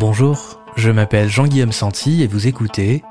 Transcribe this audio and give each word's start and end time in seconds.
Bonjour, 0.00 0.60
je 0.76 0.92
m'appelle 0.92 1.28
Jean-Guillaume 1.28 1.72
Santi 1.72 2.22
et 2.22 2.28
vous 2.28 2.46
écoutez 2.46 3.02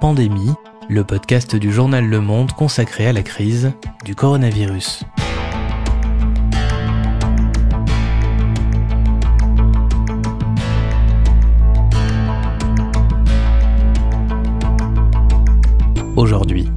Pandémie, 0.00 0.50
le 0.88 1.04
podcast 1.04 1.54
du 1.54 1.72
journal 1.72 2.04
Le 2.04 2.20
Monde 2.20 2.50
consacré 2.50 3.06
à 3.06 3.12
la 3.12 3.22
crise 3.22 3.70
du 4.04 4.16
coronavirus. 4.16 5.04
Aujourd'hui, 16.16 16.68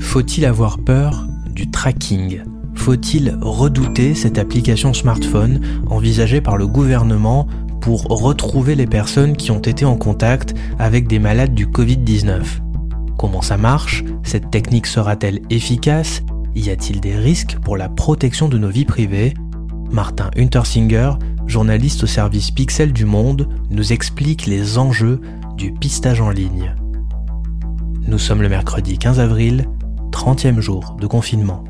faut-il 0.00 0.46
avoir 0.46 0.78
peur 0.78 1.26
du 1.50 1.70
tracking? 1.70 2.40
Faut-il 2.74 3.36
redouter 3.42 4.14
cette 4.14 4.38
application 4.38 4.94
smartphone 4.94 5.60
envisagée 5.90 6.40
par 6.40 6.56
le 6.56 6.66
gouvernement 6.66 7.46
pour 7.80 8.04
retrouver 8.04 8.74
les 8.74 8.86
personnes 8.86 9.36
qui 9.36 9.50
ont 9.50 9.60
été 9.60 9.84
en 9.84 9.96
contact 9.96 10.54
avec 10.78 11.08
des 11.08 11.18
malades 11.18 11.54
du 11.54 11.66
Covid-19 11.66 12.42
Comment 13.18 13.42
ça 13.42 13.56
marche? 13.56 14.04
Cette 14.22 14.48
technique 14.52 14.86
sera-t-elle 14.86 15.40
efficace? 15.50 16.22
Y 16.54 16.70
a-t-il 16.70 17.00
des 17.00 17.16
risques 17.16 17.58
pour 17.64 17.76
la 17.76 17.88
protection 17.88 18.48
de 18.48 18.58
nos 18.58 18.68
vies 18.68 18.84
privées? 18.84 19.34
Martin 19.90 20.30
Untersinger, 20.36 21.10
journaliste 21.48 22.04
au 22.04 22.06
service 22.06 22.52
Pixel 22.52 22.92
du 22.92 23.04
Monde, 23.04 23.48
nous 23.70 23.92
explique 23.92 24.46
les 24.46 24.78
enjeux 24.78 25.20
du 25.56 25.72
pistage 25.72 26.20
en 26.20 26.30
ligne. 26.30 26.76
Nous 28.06 28.18
sommes 28.18 28.40
le 28.40 28.48
mercredi 28.48 28.98
15 28.98 29.18
avril, 29.18 29.68
30e 30.12 30.60
jour 30.60 30.96
de 31.00 31.08
confinement. 31.08 31.64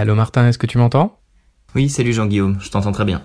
Allô 0.00 0.14
Martin, 0.14 0.48
est-ce 0.48 0.56
que 0.56 0.66
tu 0.66 0.78
m'entends? 0.78 1.18
Oui, 1.74 1.90
salut 1.90 2.14
Jean-Guillaume, 2.14 2.56
je 2.58 2.70
t'entends 2.70 2.90
très 2.90 3.04
bien. 3.04 3.20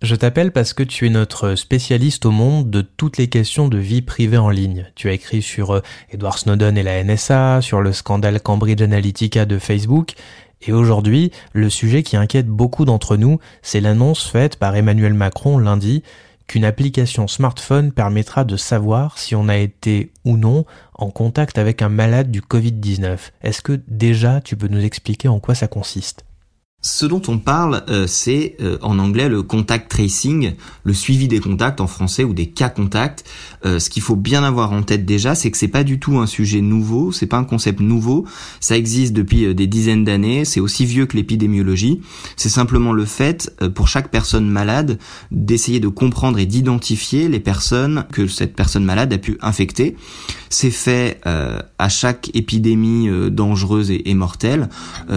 Je 0.00 0.14
t'appelle 0.14 0.52
parce 0.52 0.74
que 0.74 0.84
tu 0.84 1.08
es 1.08 1.10
notre 1.10 1.56
spécialiste 1.56 2.24
au 2.24 2.30
monde 2.30 2.70
de 2.70 2.82
toutes 2.82 3.16
les 3.16 3.28
questions 3.28 3.66
de 3.66 3.78
vie 3.78 4.00
privée 4.00 4.38
en 4.38 4.48
ligne. 4.48 4.86
Tu 4.94 5.08
as 5.08 5.12
écrit 5.12 5.42
sur 5.42 5.72
euh, 5.72 5.82
Edward 6.08 6.38
Snowden 6.38 6.78
et 6.78 6.84
la 6.84 7.02
NSA, 7.02 7.62
sur 7.62 7.80
le 7.80 7.92
scandale 7.92 8.40
Cambridge 8.40 8.80
Analytica 8.80 9.44
de 9.44 9.58
Facebook, 9.58 10.14
et 10.62 10.72
aujourd'hui, 10.72 11.32
le 11.52 11.68
sujet 11.68 12.04
qui 12.04 12.16
inquiète 12.16 12.46
beaucoup 12.46 12.84
d'entre 12.84 13.16
nous, 13.16 13.40
c'est 13.62 13.80
l'annonce 13.80 14.24
faite 14.24 14.54
par 14.54 14.76
Emmanuel 14.76 15.14
Macron 15.14 15.58
lundi 15.58 16.04
qu'une 16.50 16.64
application 16.64 17.28
smartphone 17.28 17.92
permettra 17.92 18.42
de 18.42 18.56
savoir 18.56 19.18
si 19.18 19.36
on 19.36 19.48
a 19.48 19.56
été 19.56 20.10
ou 20.24 20.36
non 20.36 20.64
en 20.94 21.08
contact 21.08 21.58
avec 21.58 21.80
un 21.80 21.88
malade 21.88 22.32
du 22.32 22.40
Covid-19. 22.40 23.30
Est-ce 23.40 23.62
que 23.62 23.80
déjà 23.86 24.40
tu 24.40 24.56
peux 24.56 24.66
nous 24.66 24.84
expliquer 24.84 25.28
en 25.28 25.38
quoi 25.38 25.54
ça 25.54 25.68
consiste? 25.68 26.24
Ce 26.82 27.04
dont 27.04 27.20
on 27.28 27.36
parle, 27.36 27.84
euh, 27.90 28.06
c'est 28.06 28.56
euh, 28.62 28.78
en 28.80 28.98
anglais 28.98 29.28
le 29.28 29.42
contact 29.42 29.90
tracing, 29.90 30.54
le 30.82 30.94
suivi 30.94 31.28
des 31.28 31.38
contacts 31.38 31.80
en 31.82 31.86
français 31.86 32.24
ou 32.24 32.32
des 32.32 32.46
cas 32.46 32.70
contacts. 32.70 33.24
Euh, 33.66 33.78
ce 33.78 33.90
qu'il 33.90 34.02
faut 34.02 34.16
bien 34.16 34.42
avoir 34.44 34.72
en 34.72 34.82
tête 34.82 35.04
déjà, 35.04 35.34
c'est 35.34 35.50
que 35.50 35.58
c'est 35.58 35.68
pas 35.68 35.84
du 35.84 35.98
tout 35.98 36.18
un 36.18 36.26
sujet 36.26 36.62
nouveau, 36.62 37.12
c'est 37.12 37.26
pas 37.26 37.36
un 37.36 37.44
concept 37.44 37.80
nouveau. 37.80 38.24
Ça 38.60 38.78
existe 38.78 39.12
depuis 39.12 39.54
des 39.54 39.66
dizaines 39.66 40.04
d'années. 40.04 40.46
C'est 40.46 40.60
aussi 40.60 40.86
vieux 40.86 41.04
que 41.04 41.18
l'épidémiologie. 41.18 42.00
C'est 42.36 42.48
simplement 42.48 42.92
le 42.92 43.04
fait 43.04 43.54
pour 43.74 43.88
chaque 43.88 44.10
personne 44.10 44.48
malade 44.48 44.98
d'essayer 45.30 45.80
de 45.80 45.88
comprendre 45.88 46.38
et 46.38 46.46
d'identifier 46.46 47.28
les 47.28 47.40
personnes 47.40 48.06
que 48.10 48.26
cette 48.26 48.56
personne 48.56 48.84
malade 48.84 49.12
a 49.12 49.18
pu 49.18 49.36
infecter. 49.42 49.96
C'est 50.50 50.70
fait 50.70 51.20
à 51.24 51.88
chaque 51.88 52.30
épidémie 52.34 53.08
dangereuse 53.30 53.90
et, 53.90 54.14
mortelle. 54.14 54.68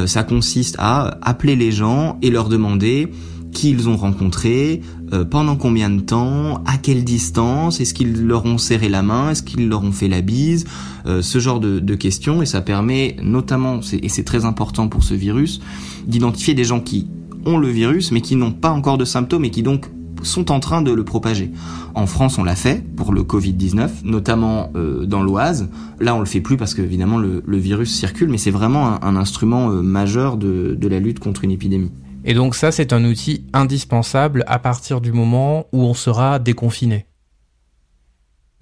ça 0.05 0.23
consiste 0.23 0.75
à 0.77 1.17
appeler 1.21 1.55
les 1.55 1.71
gens 1.71 2.19
et 2.21 2.29
leur 2.29 2.49
demander 2.49 3.09
qui 3.53 3.69
ils 3.69 3.87
ont 3.87 3.95
rencontré, 3.95 4.81
euh, 5.13 5.23
pendant 5.23 5.55
combien 5.55 5.89
de 5.89 6.01
temps, 6.01 6.61
à 6.65 6.77
quelle 6.77 7.03
distance, 7.03 7.79
est-ce 7.79 7.93
qu'ils 7.93 8.25
leur 8.25 8.45
ont 8.45 8.57
serré 8.57 8.89
la 8.89 9.03
main, 9.03 9.29
est-ce 9.29 9.43
qu'ils 9.43 9.69
leur 9.69 9.83
ont 9.83 9.91
fait 9.91 10.07
la 10.07 10.21
bise, 10.21 10.65
euh, 11.05 11.21
ce 11.21 11.39
genre 11.39 11.59
de, 11.59 11.79
de, 11.79 11.95
questions, 11.95 12.41
et 12.41 12.45
ça 12.45 12.61
permet 12.61 13.15
notamment, 13.21 13.79
et 14.01 14.09
c'est 14.09 14.23
très 14.23 14.43
important 14.43 14.87
pour 14.87 15.03
ce 15.03 15.13
virus, 15.13 15.61
d'identifier 16.05 16.55
des 16.55 16.65
gens 16.65 16.81
qui 16.81 17.07
ont 17.45 17.57
le 17.57 17.67
virus 17.67 18.11
mais 18.11 18.21
qui 18.21 18.35
n'ont 18.35 18.53
pas 18.53 18.71
encore 18.71 18.97
de 18.97 19.05
symptômes 19.05 19.45
et 19.45 19.51
qui 19.51 19.63
donc 19.63 19.87
sont 20.23 20.51
en 20.51 20.59
train 20.59 20.81
de 20.81 20.91
le 20.91 21.03
propager. 21.03 21.51
En 21.95 22.07
France, 22.07 22.37
on 22.37 22.43
l'a 22.43 22.55
fait 22.55 22.83
pour 22.95 23.13
le 23.13 23.23
Covid-19, 23.23 24.03
notamment 24.03 24.71
euh, 24.75 25.05
dans 25.05 25.23
l'Oise. 25.23 25.69
Là, 25.99 26.15
on 26.15 26.19
le 26.19 26.25
fait 26.25 26.41
plus 26.41 26.57
parce 26.57 26.73
que 26.73 26.81
évidemment 26.81 27.17
le, 27.17 27.41
virus 27.57 27.93
circule, 27.93 28.29
mais 28.29 28.37
c'est 28.37 28.51
vraiment 28.51 29.03
un, 29.03 29.15
instrument 29.15 29.69
euh, 29.69 29.81
majeur 29.81 30.37
de, 30.37 30.75
de 30.79 30.87
la 30.87 30.99
lutte 30.99 31.19
contre 31.19 31.43
une 31.43 31.51
épidémie. 31.51 31.91
Et 32.25 32.33
donc 32.33 32.55
ça, 32.55 32.71
c'est 32.71 32.93
un 32.93 33.03
outil 33.03 33.45
indispensable 33.53 34.43
à 34.47 34.59
partir 34.59 35.01
du 35.01 35.11
moment 35.11 35.67
où 35.71 35.83
on 35.83 35.93
sera 35.93 36.39
déconfiné. 36.39 37.05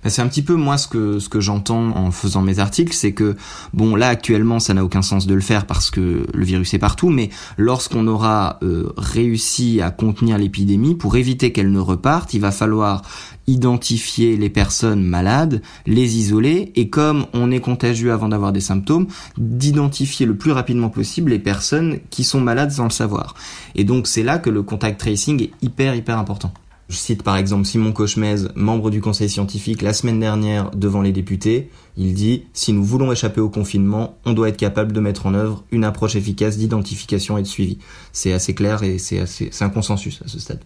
Bah, 0.04 0.10
c'est 0.10 0.22
un 0.22 0.28
petit 0.28 0.42
peu 0.42 0.56
moi 0.56 0.78
ce 0.78 0.88
que 0.88 1.20
ce 1.20 1.30
que 1.30 1.40
j'entends 1.40 1.96
en 1.96 2.12
faisant 2.12 2.42
mes 2.42 2.60
articles, 2.60 2.94
c'est 2.94 3.14
que 3.14 3.36
bon 3.74 3.96
là 3.96 4.08
actuellement 4.08 4.60
ça 4.60 4.74
n'a 4.74 4.84
aucun 4.84 5.02
sens 5.02 5.28
de 5.28 5.34
le 5.34 5.42
faire 5.42 5.66
parce 5.68 5.92
que 5.92 6.26
le 6.34 6.46
virus 6.46 6.74
est 6.74 6.80
partout, 6.80 7.10
mais 7.10 7.30
lorsqu'on 7.58 8.08
aura 8.08 8.58
euh, 8.64 8.92
réussi 8.98 9.80
à 9.82 9.92
contenir 9.92 10.38
l'épidémie, 10.38 10.96
pour 10.96 11.16
éviter 11.18 11.52
qu'elle 11.52 11.72
ne 11.72 11.80
reparte, 11.80 12.34
il 12.34 12.42
va 12.42 12.52
falloir 12.52 13.04
identifier 13.48 14.38
les 14.38 14.50
personnes 14.50 15.04
malades, 15.04 15.62
les 15.86 16.18
isoler 16.18 16.72
et 16.76 16.90
comme 16.90 17.26
on 17.34 17.52
est 17.52 17.60
contagieux 17.60 18.12
avant 18.12 18.30
d'avoir 18.30 18.54
des 18.54 18.62
symptômes, 18.62 19.08
d'identifier 19.38 20.26
le 20.26 20.36
plus 20.36 20.52
rapidement 20.52 20.90
possible 20.90 21.32
les 21.32 21.40
personnes 21.40 22.00
qui 22.10 22.24
sont 22.24 22.40
malades 22.40 22.72
sans 22.72 22.86
le 22.86 22.90
savoir. 22.90 23.36
Et 23.76 23.84
donc 23.84 24.08
c'est 24.08 24.24
là 24.24 24.40
que 24.40 24.50
le 24.50 24.64
contact 24.64 25.00
tracing 25.00 25.44
est 25.44 25.52
hyper 25.62 25.96
hyper 25.96 26.18
important. 26.18 26.54
Je 26.92 26.98
cite 26.98 27.24
par 27.24 27.38
exemple 27.38 27.64
Simon 27.64 27.94
Cauchemez, 27.94 28.50
membre 28.54 28.90
du 28.90 29.00
conseil 29.00 29.30
scientifique, 29.30 29.82
la 29.82 29.94
semaine 29.94 30.20
dernière 30.20 30.72
devant 30.72 31.02
les 31.02 31.14
députés. 31.14 31.70
Il 31.96 32.14
dit 32.14 32.44
Si 32.52 32.74
nous 32.74 32.84
voulons 32.84 33.14
échapper 33.14 33.40
au 33.40 33.50
confinement, 33.50 34.18
on 34.26 34.34
doit 34.34 34.50
être 34.50 34.58
capable 34.58 34.92
de 34.92 35.00
mettre 35.00 35.26
en 35.26 35.34
œuvre 35.34 35.64
une 35.72 35.86
approche 35.86 36.18
efficace 36.18 36.58
d'identification 36.58 37.38
et 37.38 37.44
de 37.44 37.48
suivi. 37.48 37.80
C'est 38.12 38.34
assez 38.34 38.54
clair 38.54 38.84
et 38.84 38.98
c'est 38.98 39.62
un 39.62 39.70
consensus 39.70 40.22
à 40.26 40.28
ce 40.28 40.38
stade. 40.38 40.60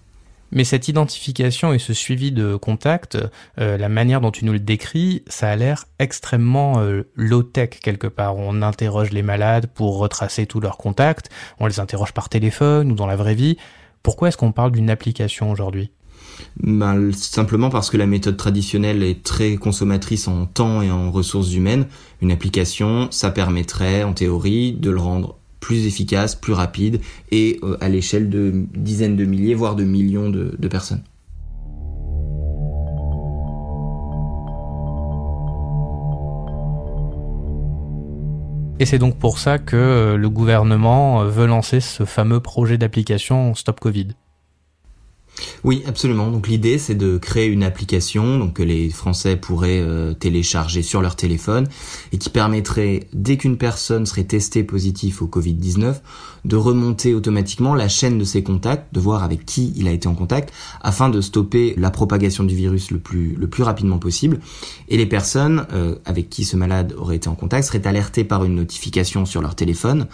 Mais 0.52 0.63
cette 0.63 0.88
identification 0.88 1.74
et 1.74 1.78
ce 1.78 1.94
suivi 1.94 2.31
de 2.31 2.56
contact, 2.56 3.19
euh, 3.59 3.78
la 3.78 3.90
manière 3.90 4.19
dont 4.19 4.31
tu 4.31 4.46
nous 4.46 4.53
le 4.53 4.59
décris, 4.59 5.22
ça 5.28 5.52
a 5.52 5.56
l'air 5.56 5.86
extrêmement 6.00 6.80
euh, 6.80 7.03
low-tech 7.16 7.69
quelque 7.84 8.07
part. 8.07 8.36
On 8.36 8.63
interroge 8.63 9.12
les 9.12 9.22
malades 9.22 9.68
pour 9.68 10.00
retracer 10.00 10.47
tous 10.47 10.59
leurs 10.59 10.78
contacts, 10.78 11.30
on 11.59 11.68
les 11.68 11.80
interroge 11.80 12.13
par 12.13 12.30
téléphone 12.30 12.92
ou 12.92 12.96
dans 12.96 13.06
la 13.06 13.16
vraie 13.16 13.36
vie. 13.36 13.57
Pourquoi 14.02 14.30
est-ce 14.30 14.38
qu'on 14.38 14.52
parle 14.52 14.72
d'une 14.72 14.90
application 14.90 15.52
aujourd'hui? 15.52 15.92
Simplement 17.13 17.69
parce 17.69 17.90
que 17.90 17.97
la 17.97 18.07
méthode 18.07 18.38
traditionnelle 18.38 19.03
est 19.03 19.23
très 19.23 19.56
consommatrice 19.56 20.28
en 20.28 20.46
temps 20.46 20.81
et 20.81 20.91
en 20.91 21.12
ressources 21.12 21.53
humaines. 21.53 21.88
Une 22.22 22.31
application, 22.31 23.07
ça 23.12 23.31
permettrait 23.31 24.03
en 24.03 24.13
théorie 24.13 24.74
de 24.74 24.90
le 24.90 25.00
rendre 25.00 25.38
plus 25.59 25.88
efficace, 25.88 26.35
plus 26.35 26.53
rapide 26.53 27.01
et 27.31 27.59
euh, 27.63 27.78
à 27.81 27.90
l'échelle 27.90 28.29
de 28.29 28.66
dizaines 28.75 29.16
de 29.16 29.25
milliers, 29.25 29.56
voire 29.56 29.75
de 29.75 29.84
millions 29.84 30.29
de, 30.29 30.56
de 30.57 30.68
personnes. 30.68 31.01
Et 38.78 38.85
c'est 38.85 39.00
donc 39.00 39.18
pour 39.18 39.40
ça 39.40 39.57
que 39.57 39.78
euh, 39.78 40.18
le 40.18 40.29
gouvernement 40.29 41.22
euh, 41.22 41.29
veut 41.29 41.47
lancer 41.47 41.79
ce 41.79 42.03
fameux 42.03 42.41
projet 42.41 42.78
d'application 42.78 43.56
Stop 43.56 43.79
Covid. 43.79 44.09
Oui, 45.63 45.84
absolument. 45.85 46.31
Donc 46.31 46.47
l'idée, 46.47 46.78
c'est 46.78 46.96
de 46.96 47.18
créer 47.18 47.47
une 47.47 47.63
application 47.63 48.38
donc 48.38 48.53
que 48.53 48.63
les 48.63 48.90
Français 48.90 49.35
pourraient 49.35 49.81
euh, 49.81 50.13
télécharger 50.13 50.81
sur 50.81 51.01
leur 51.01 51.16
téléphone 51.16 51.68
et 52.12 52.18
qui 52.18 52.29
permettrait, 52.29 53.07
dès 53.13 53.38
qu'une 53.38 53.57
personne 53.57 54.06
serait 54.06 54.24
testée 54.24 54.63
positive 54.63 55.21
au 55.21 55.27
Covid-19, 55.27 55.95
de 56.45 56.56
remonter 56.56 57.13
automatiquement 57.13 57.74
la 57.74 57.88
chaîne 57.88 58.19
de 58.19 58.24
ses 58.24 58.44
contacts, 58.44 58.94
de 58.94 59.00
voir 59.00 59.24
avec 59.24 59.45
qui 59.45 59.74
il 59.75 59.88
a 59.88 59.92
été 59.92 60.07
en 60.07 60.13
contact, 60.13 60.54
afin 60.81 61.09
de 61.09 61.19
stopper 61.19 61.74
la 61.77 61.89
propagation 61.89 62.44
du 62.44 62.56
virus 62.56 62.92
le 62.92 63.00
plus, 63.00 63.36
rapidement 63.59 63.98
possible. 63.98 64.39
Et 64.89 64.98
les 64.98 65.07
personnes 65.07 65.65
euh, 65.74 65.95
avec 66.06 66.30
qui 66.30 66.45
ce 66.45 66.56
malade 66.56 66.94
aurait 66.98 67.15
été 67.15 67.30
en 67.30 67.36
contact 67.36 67.68
seraient 67.68 67.88
alertées 67.88 68.24
par 68.24 68.44
une 68.44 68.56
notification 68.56 69.25
sur 69.25 69.42
leur 69.42 69.56
téléphone 69.56 70.07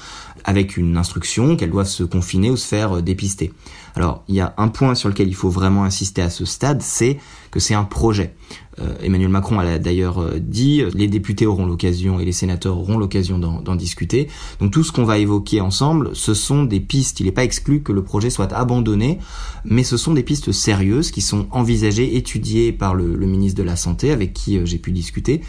avec 0.45 0.77
une 0.77 0.97
instruction 0.97 1.55
qu'elles 1.55 1.71
doivent 1.71 1.87
se 1.87 2.03
confiner 2.03 2.49
ou 2.49 2.57
se 2.57 2.67
faire 2.67 2.97
euh, 2.97 3.01
dépister. 3.01 3.51
Alors, 3.95 4.23
il 4.29 4.35
y 4.35 4.41
a 4.41 4.53
un 4.57 4.69
point 4.69 4.95
sur 4.95 5.09
lequel 5.11 5.27
il 5.27 5.35
faut 5.35 5.49
vraiment 5.49 5.83
insister 5.83 6.21
à 6.21 6.29
ce 6.29 6.45
stade, 6.45 6.81
c'est 6.81 7.17
que 7.51 7.59
c'est 7.59 7.73
un 7.73 7.83
projet. 7.83 8.33
Euh, 8.79 8.95
Emmanuel 9.03 9.29
Macron 9.29 9.59
a 9.59 9.77
d'ailleurs 9.77 10.19
euh, 10.19 10.39
dit, 10.39 10.83
les 10.93 11.07
députés 11.07 11.45
auront 11.45 11.65
l'occasion 11.65 12.19
et 12.19 12.25
les 12.25 12.31
sénateurs 12.31 12.77
auront 12.77 12.97
l'occasion 12.97 13.37
d'en 13.37 13.75
discuter. 13.75 14.29
Donc 14.59 14.71
tout 14.71 14.83
ce 14.83 14.91
qu'on 14.91 15.03
va 15.03 15.17
évoquer 15.17 15.61
ensemble, 15.61 16.11
ce 16.13 16.33
sont 16.33 16.63
des 16.63 16.79
pistes. 16.79 17.19
Il 17.19 17.25
n'est 17.25 17.31
pas 17.31 17.43
exclu 17.43 17.81
que 17.81 17.91
le 17.91 18.03
projet 18.03 18.29
soit 18.29 18.51
abandonné, 18.53 19.19
mais 19.65 19.83
ce 19.83 19.97
sont 19.97 20.13
des 20.13 20.23
pistes 20.23 20.51
sérieuses 20.51 21.11
qui 21.11 21.21
sont 21.21 21.47
envisagées, 21.51 22.15
étudiées 22.15 22.71
par 22.71 22.95
le, 22.95 23.17
ministre 23.25 23.57
de 23.57 23.63
la 23.63 23.75
Santé 23.75 24.11
avec 24.11 24.33
qui 24.33 24.57
euh, 24.57 24.65
j'ai 24.65 24.77
pu 24.77 24.91
discuter. 24.91 25.41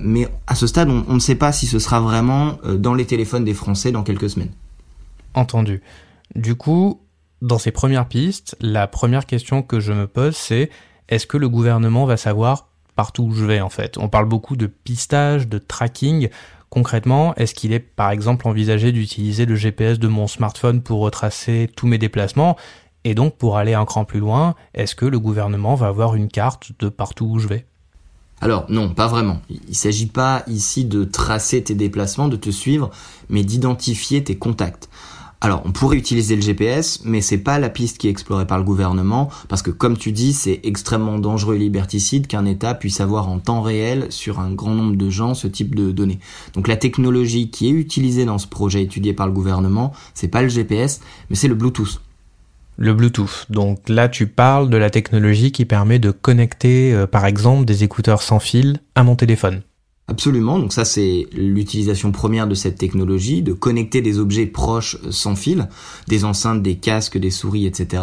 mais 0.00 0.28
à 0.46 0.54
ce 0.54 0.66
stade, 0.66 0.90
on, 0.90 1.14
ne 1.14 1.20
sait 1.20 1.36
pas 1.36 1.52
si 1.52 1.66
ce 1.66 1.78
sera 1.78 2.00
vraiment 2.00 2.58
dans 2.78 2.94
les 2.94 3.04
téléphones 3.04 3.44
des 3.44 3.54
Français 3.54 3.92
dans 3.92 4.02
quelques 4.02 4.28
semaines. 4.28 4.50
Entendu. 5.34 5.80
Du 6.34 6.54
coup, 6.54 7.00
dans 7.42 7.58
ces 7.58 7.70
premières 7.70 8.06
pistes, 8.06 8.56
la 8.60 8.86
première 8.86 9.26
question 9.26 9.62
que 9.62 9.80
je 9.80 9.92
me 9.92 10.06
pose, 10.06 10.36
c'est 10.36 10.70
est-ce 11.08 11.26
que 11.26 11.36
le 11.36 11.48
gouvernement 11.48 12.04
va 12.04 12.16
savoir 12.16 12.68
partout 12.96 13.24
où 13.24 13.34
je 13.34 13.44
vais 13.44 13.60
en 13.60 13.70
fait? 13.70 13.98
On 13.98 14.08
parle 14.08 14.26
beaucoup 14.26 14.56
de 14.56 14.66
pistage, 14.66 15.48
de 15.48 15.58
tracking. 15.58 16.28
Concrètement, 16.68 17.34
est-ce 17.36 17.54
qu'il 17.54 17.72
est 17.72 17.80
par 17.80 18.10
exemple 18.10 18.46
envisagé 18.46 18.92
d'utiliser 18.92 19.46
le 19.46 19.56
GPS 19.56 19.98
de 19.98 20.08
mon 20.08 20.28
smartphone 20.28 20.82
pour 20.82 21.00
retracer 21.00 21.70
tous 21.74 21.86
mes 21.86 21.98
déplacements? 21.98 22.56
Et 23.04 23.14
donc 23.14 23.36
pour 23.36 23.56
aller 23.56 23.74
un 23.74 23.86
cran 23.86 24.04
plus 24.04 24.20
loin, 24.20 24.54
est-ce 24.74 24.94
que 24.94 25.06
le 25.06 25.18
gouvernement 25.18 25.74
va 25.74 25.86
avoir 25.88 26.14
une 26.14 26.28
carte 26.28 26.72
de 26.78 26.88
partout 26.88 27.24
où 27.24 27.38
je 27.38 27.48
vais? 27.48 27.64
Alors 28.42 28.66
non, 28.68 28.94
pas 28.94 29.06
vraiment. 29.06 29.40
Il 29.48 29.60
ne 29.68 29.74
s'agit 29.74 30.06
pas 30.06 30.44
ici 30.46 30.84
de 30.84 31.04
tracer 31.04 31.62
tes 31.62 31.74
déplacements, 31.74 32.28
de 32.28 32.36
te 32.36 32.50
suivre, 32.50 32.90
mais 33.28 33.42
d'identifier 33.42 34.22
tes 34.24 34.36
contacts. 34.36 34.88
Alors, 35.42 35.62
on 35.64 35.72
pourrait 35.72 35.96
utiliser 35.96 36.36
le 36.36 36.42
GPS, 36.42 37.00
mais 37.04 37.22
c'est 37.22 37.38
pas 37.38 37.58
la 37.58 37.70
piste 37.70 37.96
qui 37.96 38.08
est 38.08 38.10
explorée 38.10 38.46
par 38.46 38.58
le 38.58 38.64
gouvernement, 38.64 39.30
parce 39.48 39.62
que 39.62 39.70
comme 39.70 39.96
tu 39.96 40.12
dis, 40.12 40.34
c'est 40.34 40.60
extrêmement 40.64 41.18
dangereux 41.18 41.54
et 41.54 41.58
liberticide 41.58 42.26
qu'un 42.26 42.44
État 42.44 42.74
puisse 42.74 43.00
avoir 43.00 43.30
en 43.30 43.38
temps 43.38 43.62
réel 43.62 44.06
sur 44.10 44.38
un 44.38 44.52
grand 44.52 44.74
nombre 44.74 44.96
de 44.96 45.08
gens 45.08 45.32
ce 45.32 45.46
type 45.46 45.74
de 45.74 45.92
données. 45.92 46.18
Donc 46.52 46.68
la 46.68 46.76
technologie 46.76 47.50
qui 47.50 47.68
est 47.68 47.72
utilisée 47.72 48.26
dans 48.26 48.36
ce 48.36 48.46
projet 48.46 48.82
étudié 48.82 49.14
par 49.14 49.26
le 49.26 49.32
gouvernement, 49.32 49.92
c'est 50.12 50.28
pas 50.28 50.42
le 50.42 50.48
GPS, 50.48 51.00
mais 51.30 51.36
c'est 51.36 51.48
le 51.48 51.54
Bluetooth. 51.54 52.02
Le 52.76 52.92
Bluetooth. 52.92 53.46
Donc 53.48 53.88
là, 53.88 54.10
tu 54.10 54.26
parles 54.26 54.68
de 54.68 54.76
la 54.76 54.90
technologie 54.90 55.52
qui 55.52 55.64
permet 55.64 55.98
de 55.98 56.10
connecter, 56.10 56.92
euh, 56.92 57.06
par 57.06 57.24
exemple, 57.24 57.64
des 57.64 57.82
écouteurs 57.82 58.20
sans 58.20 58.40
fil 58.40 58.80
à 58.94 59.04
mon 59.04 59.16
téléphone. 59.16 59.62
Absolument, 60.10 60.58
donc 60.58 60.72
ça 60.72 60.84
c'est 60.84 61.28
l'utilisation 61.32 62.10
première 62.10 62.48
de 62.48 62.56
cette 62.56 62.76
technologie, 62.76 63.42
de 63.42 63.52
connecter 63.52 64.02
des 64.02 64.18
objets 64.18 64.46
proches 64.46 64.96
sans 65.10 65.36
fil, 65.36 65.68
des 66.08 66.24
enceintes, 66.24 66.64
des 66.64 66.74
casques, 66.74 67.16
des 67.16 67.30
souris, 67.30 67.64
etc. 67.64 68.02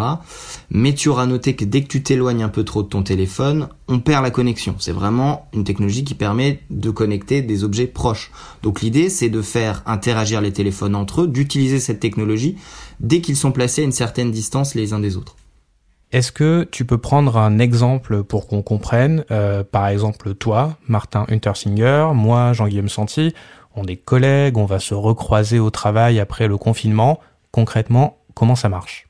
Mais 0.69 0.93
tu 0.93 1.09
auras 1.09 1.25
noté 1.25 1.57
que 1.57 1.65
dès 1.65 1.81
que 1.81 1.89
tu 1.89 2.03
t'éloignes 2.03 2.43
un 2.43 2.47
peu 2.47 2.63
trop 2.63 2.81
de 2.81 2.87
ton 2.87 3.03
téléphone, 3.03 3.67
on 3.89 3.99
perd 3.99 4.23
la 4.23 4.31
connexion. 4.31 4.75
C'est 4.79 4.93
vraiment 4.93 5.49
une 5.53 5.65
technologie 5.65 6.05
qui 6.05 6.15
permet 6.15 6.61
de 6.69 6.91
connecter 6.91 7.41
des 7.41 7.65
objets 7.65 7.87
proches. 7.87 8.31
Donc 8.63 8.79
l'idée 8.79 9.09
c'est 9.09 9.29
de 9.29 9.41
faire 9.41 9.83
interagir 9.85 10.39
les 10.39 10.53
téléphones 10.53 10.95
entre 10.95 11.23
eux, 11.23 11.27
d'utiliser 11.27 11.81
cette 11.81 11.99
technologie 11.99 12.55
dès 13.01 13.19
qu'ils 13.19 13.35
sont 13.35 13.51
placés 13.51 13.81
à 13.81 13.85
une 13.85 13.91
certaine 13.91 14.31
distance 14.31 14.75
les 14.75 14.93
uns 14.93 14.99
des 14.99 15.17
autres. 15.17 15.35
Est-ce 16.13 16.31
que 16.31 16.65
tu 16.71 16.85
peux 16.85 16.97
prendre 16.97 17.37
un 17.37 17.59
exemple 17.59 18.23
pour 18.23 18.47
qu'on 18.47 18.61
comprenne 18.61 19.25
euh, 19.29 19.63
Par 19.63 19.87
exemple, 19.87 20.35
toi, 20.35 20.77
Martin 20.87 21.25
Untersinger, 21.29 22.11
moi, 22.13 22.53
Jean-Guillaume 22.53 22.87
Santi, 22.87 23.33
on 23.75 23.83
est 23.83 23.97
collègues, 23.97 24.57
on 24.57 24.65
va 24.65 24.79
se 24.79 24.93
recroiser 24.93 25.59
au 25.59 25.69
travail 25.69 26.21
après 26.21 26.47
le 26.47 26.57
confinement. 26.57 27.19
Concrètement, 27.51 28.19
comment 28.35 28.55
ça 28.55 28.69
marche? 28.69 29.07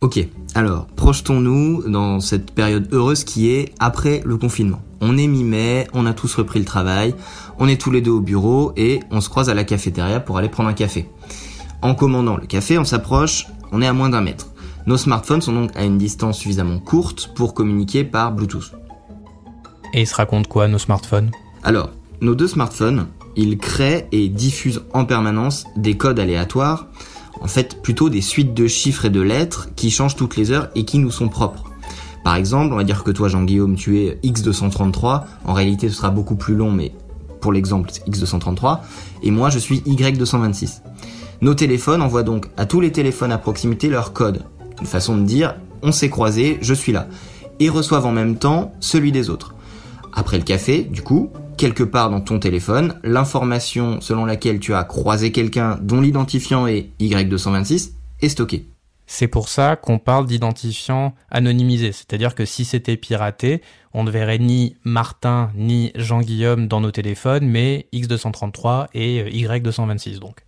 Ok, 0.00 0.20
alors 0.54 0.86
projetons-nous 0.94 1.90
dans 1.90 2.20
cette 2.20 2.52
période 2.52 2.88
heureuse 2.92 3.24
qui 3.24 3.50
est 3.50 3.74
après 3.80 4.22
le 4.24 4.36
confinement. 4.36 4.80
On 5.00 5.18
est 5.18 5.26
mi-mai, 5.26 5.88
on 5.92 6.06
a 6.06 6.14
tous 6.14 6.32
repris 6.36 6.60
le 6.60 6.64
travail, 6.64 7.16
on 7.58 7.66
est 7.66 7.80
tous 7.80 7.90
les 7.90 8.00
deux 8.00 8.12
au 8.12 8.20
bureau 8.20 8.72
et 8.76 9.00
on 9.10 9.20
se 9.20 9.28
croise 9.28 9.50
à 9.50 9.54
la 9.54 9.64
cafétéria 9.64 10.20
pour 10.20 10.38
aller 10.38 10.48
prendre 10.48 10.68
un 10.68 10.74
café. 10.74 11.08
En 11.82 11.96
commandant 11.96 12.36
le 12.36 12.46
café, 12.46 12.78
on 12.78 12.84
s'approche, 12.84 13.46
on 13.72 13.82
est 13.82 13.88
à 13.88 13.92
moins 13.92 14.10
d'un 14.10 14.20
mètre. 14.20 14.46
Nos 14.88 14.96
smartphones 14.96 15.42
sont 15.42 15.52
donc 15.52 15.76
à 15.76 15.84
une 15.84 15.98
distance 15.98 16.38
suffisamment 16.38 16.78
courte 16.78 17.32
pour 17.34 17.52
communiquer 17.52 18.04
par 18.04 18.32
Bluetooth. 18.32 18.72
Et 19.92 20.00
ils 20.00 20.06
se 20.06 20.14
racontent 20.14 20.48
quoi 20.48 20.66
nos 20.66 20.78
smartphones? 20.78 21.30
Alors, 21.62 21.90
nos 22.22 22.34
deux 22.34 22.48
smartphones, 22.48 23.06
ils 23.36 23.58
créent 23.58 24.08
et 24.12 24.30
diffusent 24.30 24.80
en 24.94 25.04
permanence 25.04 25.66
des 25.76 25.98
codes 25.98 26.18
aléatoires, 26.18 26.86
en 27.42 27.48
fait 27.48 27.82
plutôt 27.82 28.08
des 28.08 28.22
suites 28.22 28.54
de 28.54 28.66
chiffres 28.66 29.04
et 29.04 29.10
de 29.10 29.20
lettres 29.20 29.68
qui 29.76 29.90
changent 29.90 30.16
toutes 30.16 30.36
les 30.38 30.52
heures 30.52 30.70
et 30.74 30.86
qui 30.86 30.98
nous 30.98 31.10
sont 31.10 31.28
propres. 31.28 31.64
Par 32.24 32.36
exemple, 32.36 32.72
on 32.72 32.76
va 32.76 32.84
dire 32.84 33.04
que 33.04 33.10
toi 33.10 33.28
Jean-Guillaume 33.28 33.76
tu 33.76 33.98
es 33.98 34.18
X233, 34.24 35.24
en 35.44 35.52
réalité 35.52 35.90
ce 35.90 35.96
sera 35.96 36.08
beaucoup 36.08 36.36
plus 36.36 36.54
long 36.54 36.72
mais 36.72 36.92
pour 37.42 37.52
l'exemple 37.52 37.90
c'est 37.92 38.08
X233, 38.08 38.78
et 39.22 39.30
moi 39.30 39.50
je 39.50 39.58
suis 39.58 39.80
Y226. 39.80 40.80
Nos 41.42 41.52
téléphones 41.52 42.00
envoient 42.00 42.22
donc 42.22 42.48
à 42.56 42.64
tous 42.64 42.80
les 42.80 42.90
téléphones 42.90 43.32
à 43.32 43.38
proximité 43.38 43.90
leur 43.90 44.14
code, 44.14 44.44
une 44.80 44.86
façon 44.86 45.16
de 45.16 45.22
dire 45.22 45.54
on 45.82 45.92
s'est 45.92 46.10
croisé, 46.10 46.58
je 46.60 46.74
suis 46.74 46.92
là. 46.92 47.08
Et 47.60 47.68
reçoivent 47.68 48.06
en 48.06 48.12
même 48.12 48.36
temps 48.36 48.72
celui 48.80 49.12
des 49.12 49.30
autres. 49.30 49.54
Après 50.12 50.38
le 50.38 50.44
café, 50.44 50.82
du 50.82 51.02
coup, 51.02 51.30
quelque 51.56 51.82
part 51.82 52.10
dans 52.10 52.20
ton 52.20 52.38
téléphone, 52.38 52.94
l'information 53.02 54.00
selon 54.00 54.24
laquelle 54.24 54.60
tu 54.60 54.74
as 54.74 54.84
croisé 54.84 55.32
quelqu'un 55.32 55.78
dont 55.82 56.00
l'identifiant 56.00 56.66
est 56.66 56.90
Y226 57.00 57.92
est 58.20 58.28
stockée. 58.28 58.66
C'est 59.06 59.28
pour 59.28 59.48
ça 59.48 59.76
qu'on 59.76 59.98
parle 59.98 60.26
d'identifiant 60.26 61.14
anonymisé, 61.30 61.92
c'est-à-dire 61.92 62.34
que 62.34 62.44
si 62.44 62.66
c'était 62.66 62.98
piraté, 62.98 63.62
on 63.94 64.04
ne 64.04 64.10
verrait 64.10 64.38
ni 64.38 64.76
Martin 64.84 65.50
ni 65.54 65.92
Jean-Guillaume 65.94 66.68
dans 66.68 66.80
nos 66.80 66.90
téléphones, 66.90 67.46
mais 67.46 67.88
X233 67.94 68.88
et 68.92 69.24
Y226 69.24 70.18
donc. 70.18 70.47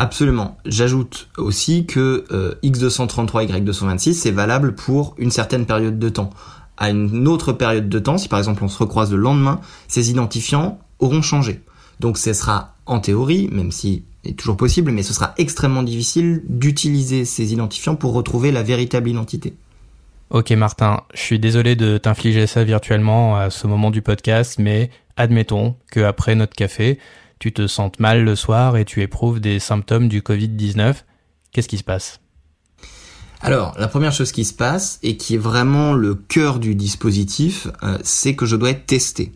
Absolument. 0.00 0.56
J'ajoute 0.64 1.28
aussi 1.36 1.84
que 1.84 2.24
euh, 2.32 2.54
X233 2.64 3.46
Y226 3.50 4.14
c'est 4.14 4.30
valable 4.30 4.74
pour 4.74 5.14
une 5.18 5.30
certaine 5.30 5.66
période 5.66 5.98
de 5.98 6.08
temps. 6.08 6.30
À 6.78 6.88
une 6.88 7.28
autre 7.28 7.52
période 7.52 7.90
de 7.90 7.98
temps, 7.98 8.16
si 8.16 8.26
par 8.26 8.38
exemple 8.38 8.64
on 8.64 8.68
se 8.68 8.78
recroise 8.78 9.12
le 9.12 9.18
lendemain, 9.18 9.60
ces 9.88 10.10
identifiants 10.10 10.78
auront 11.00 11.20
changé. 11.20 11.60
Donc 12.00 12.16
ce 12.16 12.32
sera 12.32 12.76
en 12.86 13.00
théorie, 13.00 13.50
même 13.52 13.72
si 13.72 14.04
c'est 14.24 14.32
toujours 14.32 14.56
possible, 14.56 14.90
mais 14.90 15.02
ce 15.02 15.12
sera 15.12 15.34
extrêmement 15.36 15.82
difficile 15.82 16.44
d'utiliser 16.48 17.26
ces 17.26 17.52
identifiants 17.52 17.94
pour 17.94 18.14
retrouver 18.14 18.52
la 18.52 18.62
véritable 18.62 19.10
identité. 19.10 19.52
Ok 20.30 20.50
Martin, 20.52 21.02
je 21.12 21.20
suis 21.20 21.38
désolé 21.38 21.76
de 21.76 21.98
t'infliger 21.98 22.46
ça 22.46 22.64
virtuellement 22.64 23.36
à 23.36 23.50
ce 23.50 23.66
moment 23.66 23.90
du 23.90 24.00
podcast, 24.00 24.58
mais 24.58 24.88
admettons 25.18 25.74
que 25.90 26.00
après 26.00 26.36
notre 26.36 26.56
café, 26.56 26.98
tu 27.40 27.52
te 27.52 27.66
sens 27.66 27.90
mal 27.98 28.22
le 28.22 28.36
soir 28.36 28.76
et 28.76 28.84
tu 28.84 29.02
éprouves 29.02 29.40
des 29.40 29.58
symptômes 29.58 30.08
du 30.08 30.20
Covid-19, 30.20 30.94
qu'est-ce 31.50 31.68
qui 31.68 31.78
se 31.78 31.84
passe? 31.84 32.20
Alors, 33.40 33.74
la 33.78 33.88
première 33.88 34.12
chose 34.12 34.30
qui 34.30 34.44
se 34.44 34.52
passe, 34.52 34.98
et 35.02 35.16
qui 35.16 35.34
est 35.34 35.38
vraiment 35.38 35.94
le 35.94 36.14
cœur 36.14 36.58
du 36.58 36.74
dispositif, 36.74 37.66
euh, 37.82 37.96
c'est 38.04 38.36
que 38.36 38.44
je 38.44 38.54
dois 38.54 38.70
être 38.70 38.84
testé. 38.84 39.32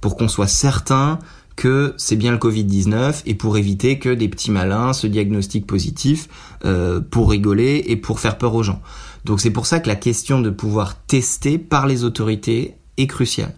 Pour 0.00 0.16
qu'on 0.16 0.28
soit 0.28 0.46
certain 0.46 1.18
que 1.54 1.94
c'est 1.98 2.16
bien 2.16 2.32
le 2.32 2.38
Covid-19 2.38 3.22
et 3.26 3.34
pour 3.34 3.58
éviter 3.58 3.98
que 3.98 4.08
des 4.08 4.28
petits 4.28 4.50
malins 4.50 4.94
se 4.94 5.06
diagnostiquent 5.06 5.66
positifs 5.66 6.28
euh, 6.64 7.00
pour 7.00 7.30
rigoler 7.30 7.84
et 7.86 7.96
pour 7.96 8.18
faire 8.18 8.38
peur 8.38 8.54
aux 8.54 8.62
gens. 8.62 8.80
Donc 9.24 9.40
c'est 9.40 9.50
pour 9.50 9.66
ça 9.66 9.78
que 9.78 9.86
la 9.86 9.96
question 9.96 10.40
de 10.40 10.50
pouvoir 10.50 11.04
tester 11.04 11.58
par 11.58 11.86
les 11.86 12.02
autorités 12.04 12.74
est 12.96 13.06
cruciale. 13.06 13.54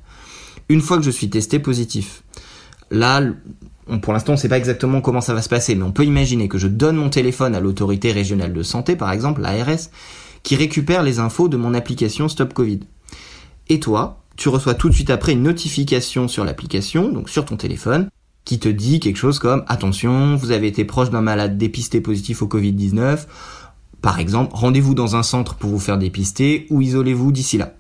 Une 0.69 0.81
fois 0.81 0.99
que 0.99 1.05
je 1.05 1.11
suis 1.11 1.31
testé 1.31 1.59
positif, 1.59 2.23
là, 2.91 3.23
pour 4.03 4.13
l'instant, 4.13 4.33
on 4.33 4.37
ne 4.37 4.41
sait 4.41 4.49
pas 4.49 4.59
exactement 4.59 5.01
comment 5.01 5.21
ça 5.21 5.35
va 5.35 5.43
se 5.43 5.49
passer, 5.49 5.75
mais 5.75 5.85
on 5.85 5.93
peut 5.93 6.05
imaginer 6.05 6.49
que 6.49 6.59
je 6.59 6.67
donne 6.67 6.97
mon 6.97 7.09
téléphone 7.09 7.55
à 7.55 7.61
l'autorité 7.61 8.11
régionale 8.11 8.53
de 8.53 8.63
santé, 8.63 8.97
par 8.97 9.13
exemple, 9.13 9.43
l'ARS, 9.43 9.91
qui 10.43 10.57
récupère 10.57 11.03
les 11.03 11.19
infos 11.19 11.49
de 11.49 11.57
mon 11.57 11.73
application 11.75 12.29
Stop 12.29 12.53
Covid. 12.53 12.81
Et 13.69 13.81
toi, 13.81 14.23
tu 14.37 14.49
reçois 14.49 14.75
tout 14.75 14.89
de 14.89 14.95
suite 14.95 15.11
après 15.11 15.33
une 15.33 15.43
notification 15.43 16.29
sur 16.29 16.45
l'application, 16.45 17.11
donc 17.11 17.29
sur 17.29 17.45
ton 17.45 17.57
téléphone, 17.57 18.09
qui 18.45 18.59
te 18.59 18.69
dit 18.69 19.01
quelque 19.01 19.17
chose 19.17 19.39
comme 19.39 19.65
attention, 19.67 20.37
vous 20.37 20.51
avez 20.51 20.69
été 20.69 20.85
proche 20.85 21.11
d'un 21.11 21.23
malade 21.23 21.59
dépisté 21.59 22.01
positif 22.01 22.43
au 22.43 22.47
Covid-19. 22.47 23.27
Par 24.03 24.21
exemple, 24.21 24.53
rendez-vous 24.55 24.95
dans 24.95 25.17
un 25.17 25.23
centre 25.23 25.55
pour 25.55 25.71
vous 25.71 25.81
faire 25.81 25.99
dépister 25.99 26.67
ou 26.71 26.81
isolez-vous 26.81 27.33
d'ici 27.33 27.59
là. 27.59 27.75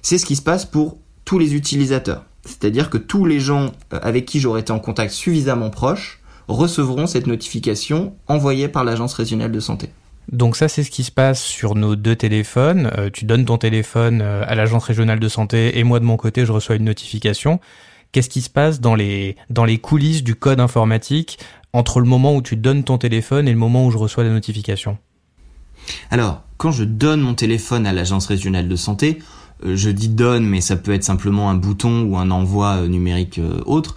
C'est 0.00 0.18
ce 0.18 0.26
qui 0.26 0.36
se 0.36 0.42
passe 0.42 0.64
pour 0.64 0.98
tous 1.24 1.38
les 1.38 1.54
utilisateurs. 1.54 2.24
C'est-à-dire 2.44 2.90
que 2.90 2.98
tous 2.98 3.24
les 3.24 3.40
gens 3.40 3.72
euh, 3.92 3.98
avec 4.02 4.26
qui 4.26 4.40
j'aurais 4.40 4.60
été 4.60 4.72
en 4.72 4.78
contact 4.78 5.12
suffisamment 5.12 5.70
proche 5.70 6.20
recevront 6.48 7.06
cette 7.06 7.26
notification 7.26 8.14
envoyée 8.26 8.68
par 8.68 8.84
l'agence 8.84 9.14
régionale 9.14 9.52
de 9.52 9.60
santé. 9.60 9.90
Donc 10.30 10.56
ça, 10.56 10.68
c'est 10.68 10.84
ce 10.84 10.90
qui 10.90 11.04
se 11.04 11.10
passe 11.10 11.42
sur 11.42 11.74
nos 11.74 11.96
deux 11.96 12.16
téléphones. 12.16 12.90
Euh, 12.96 13.10
tu 13.12 13.24
donnes 13.24 13.44
ton 13.44 13.58
téléphone 13.58 14.20
euh, 14.22 14.44
à 14.46 14.54
l'agence 14.54 14.84
régionale 14.84 15.20
de 15.20 15.28
santé 15.28 15.78
et 15.78 15.84
moi 15.84 16.00
de 16.00 16.04
mon 16.04 16.16
côté, 16.16 16.46
je 16.46 16.52
reçois 16.52 16.76
une 16.76 16.84
notification. 16.84 17.60
Qu'est-ce 18.12 18.28
qui 18.28 18.42
se 18.42 18.50
passe 18.50 18.80
dans 18.80 18.94
les, 18.94 19.36
dans 19.50 19.64
les 19.64 19.78
coulisses 19.78 20.22
du 20.22 20.34
code 20.34 20.60
informatique 20.60 21.38
entre 21.72 22.00
le 22.00 22.06
moment 22.06 22.34
où 22.36 22.42
tu 22.42 22.56
donnes 22.56 22.84
ton 22.84 22.98
téléphone 22.98 23.48
et 23.48 23.52
le 23.52 23.58
moment 23.58 23.86
où 23.86 23.90
je 23.90 23.98
reçois 23.98 24.24
la 24.24 24.30
notification? 24.30 24.98
Alors, 26.10 26.42
quand 26.58 26.70
je 26.70 26.84
donne 26.84 27.20
mon 27.20 27.34
téléphone 27.34 27.86
à 27.86 27.92
l'agence 27.92 28.26
régionale 28.26 28.68
de 28.68 28.76
santé, 28.76 29.18
je 29.64 29.90
dis 29.90 30.08
donne, 30.08 30.46
mais 30.46 30.60
ça 30.60 30.76
peut 30.76 30.92
être 30.92 31.04
simplement 31.04 31.50
un 31.50 31.54
bouton 31.54 32.02
ou 32.02 32.16
un 32.16 32.30
envoi 32.30 32.76
euh, 32.76 32.88
numérique 32.88 33.38
euh, 33.38 33.60
autre. 33.66 33.96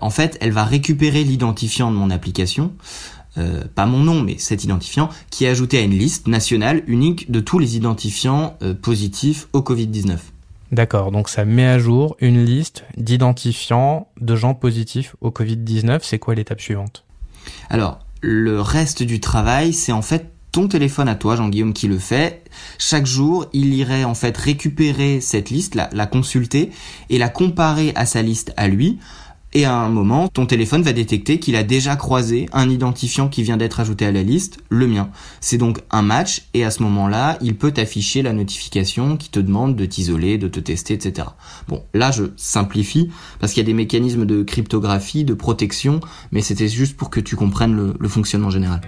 en 0.00 0.10
fait, 0.10 0.38
elle 0.40 0.52
va 0.52 0.64
récupérer 0.64 1.24
l'identifiant 1.24 1.90
de 1.90 1.96
mon 1.96 2.10
application, 2.10 2.72
pas 3.74 3.86
mon 3.86 4.00
nom, 4.00 4.22
mais 4.22 4.36
cet 4.38 4.62
identifiant, 4.62 5.08
qui 5.30 5.44
est 5.44 5.48
ajouté 5.48 5.78
à 5.78 5.80
une 5.80 5.96
liste 5.96 6.28
nationale 6.28 6.82
unique 6.86 7.30
de 7.30 7.40
tous 7.40 7.58
les 7.58 7.76
identifiants 7.76 8.56
positifs 8.82 9.48
au 9.52 9.60
Covid-19. 9.60 10.18
D'accord, 10.70 11.12
donc 11.12 11.28
ça 11.28 11.44
met 11.44 11.66
à 11.66 11.78
jour 11.78 12.16
une 12.20 12.44
liste 12.44 12.84
d'identifiants 12.96 14.08
de 14.20 14.36
gens 14.36 14.54
positifs 14.54 15.16
au 15.20 15.30
Covid-19. 15.30 16.00
C'est 16.02 16.18
quoi 16.18 16.34
l'étape 16.34 16.60
suivante? 16.60 17.04
Alors, 17.68 18.00
le 18.22 18.60
reste 18.60 19.02
du 19.02 19.20
travail, 19.20 19.72
c'est 19.72 19.92
en 19.92 20.02
fait 20.02 20.31
ton 20.52 20.68
téléphone 20.68 21.08
à 21.08 21.14
toi, 21.14 21.34
Jean-Guillaume, 21.34 21.72
qui 21.72 21.88
le 21.88 21.98
fait. 21.98 22.44
Chaque 22.78 23.06
jour, 23.06 23.46
il 23.54 23.74
irait 23.74 24.04
en 24.04 24.14
fait 24.14 24.36
récupérer 24.36 25.20
cette 25.20 25.50
liste, 25.50 25.74
la, 25.74 25.88
la 25.92 26.06
consulter 26.06 26.70
et 27.10 27.18
la 27.18 27.30
comparer 27.30 27.92
à 27.96 28.06
sa 28.06 28.22
liste 28.22 28.52
à 28.56 28.68
lui. 28.68 28.98
Et 29.54 29.66
à 29.66 29.74
un 29.74 29.90
moment, 29.90 30.28
ton 30.28 30.46
téléphone 30.46 30.82
va 30.82 30.94
détecter 30.94 31.38
qu'il 31.38 31.56
a 31.56 31.62
déjà 31.62 31.94
croisé 31.94 32.48
un 32.54 32.70
identifiant 32.70 33.28
qui 33.28 33.42
vient 33.42 33.58
d'être 33.58 33.80
ajouté 33.80 34.06
à 34.06 34.12
la 34.12 34.22
liste, 34.22 34.58
le 34.70 34.86
mien. 34.86 35.10
C'est 35.42 35.58
donc 35.58 35.80
un 35.90 36.00
match, 36.00 36.44
et 36.54 36.64
à 36.64 36.70
ce 36.70 36.82
moment-là, 36.82 37.36
il 37.42 37.56
peut 37.56 37.70
t'afficher 37.70 38.22
la 38.22 38.32
notification 38.32 39.18
qui 39.18 39.28
te 39.28 39.40
demande 39.40 39.76
de 39.76 39.84
t'isoler, 39.84 40.38
de 40.38 40.48
te 40.48 40.58
tester, 40.58 40.94
etc. 40.94 41.28
Bon, 41.68 41.84
là, 41.92 42.10
je 42.10 42.24
simplifie, 42.36 43.10
parce 43.40 43.52
qu'il 43.52 43.62
y 43.62 43.66
a 43.66 43.66
des 43.66 43.74
mécanismes 43.74 44.24
de 44.24 44.42
cryptographie, 44.42 45.24
de 45.24 45.34
protection, 45.34 46.00
mais 46.30 46.40
c'était 46.40 46.68
juste 46.68 46.96
pour 46.96 47.10
que 47.10 47.20
tu 47.20 47.36
comprennes 47.36 47.76
le, 47.76 47.94
le 47.98 48.08
fonctionnement 48.08 48.50
général. 48.50 48.80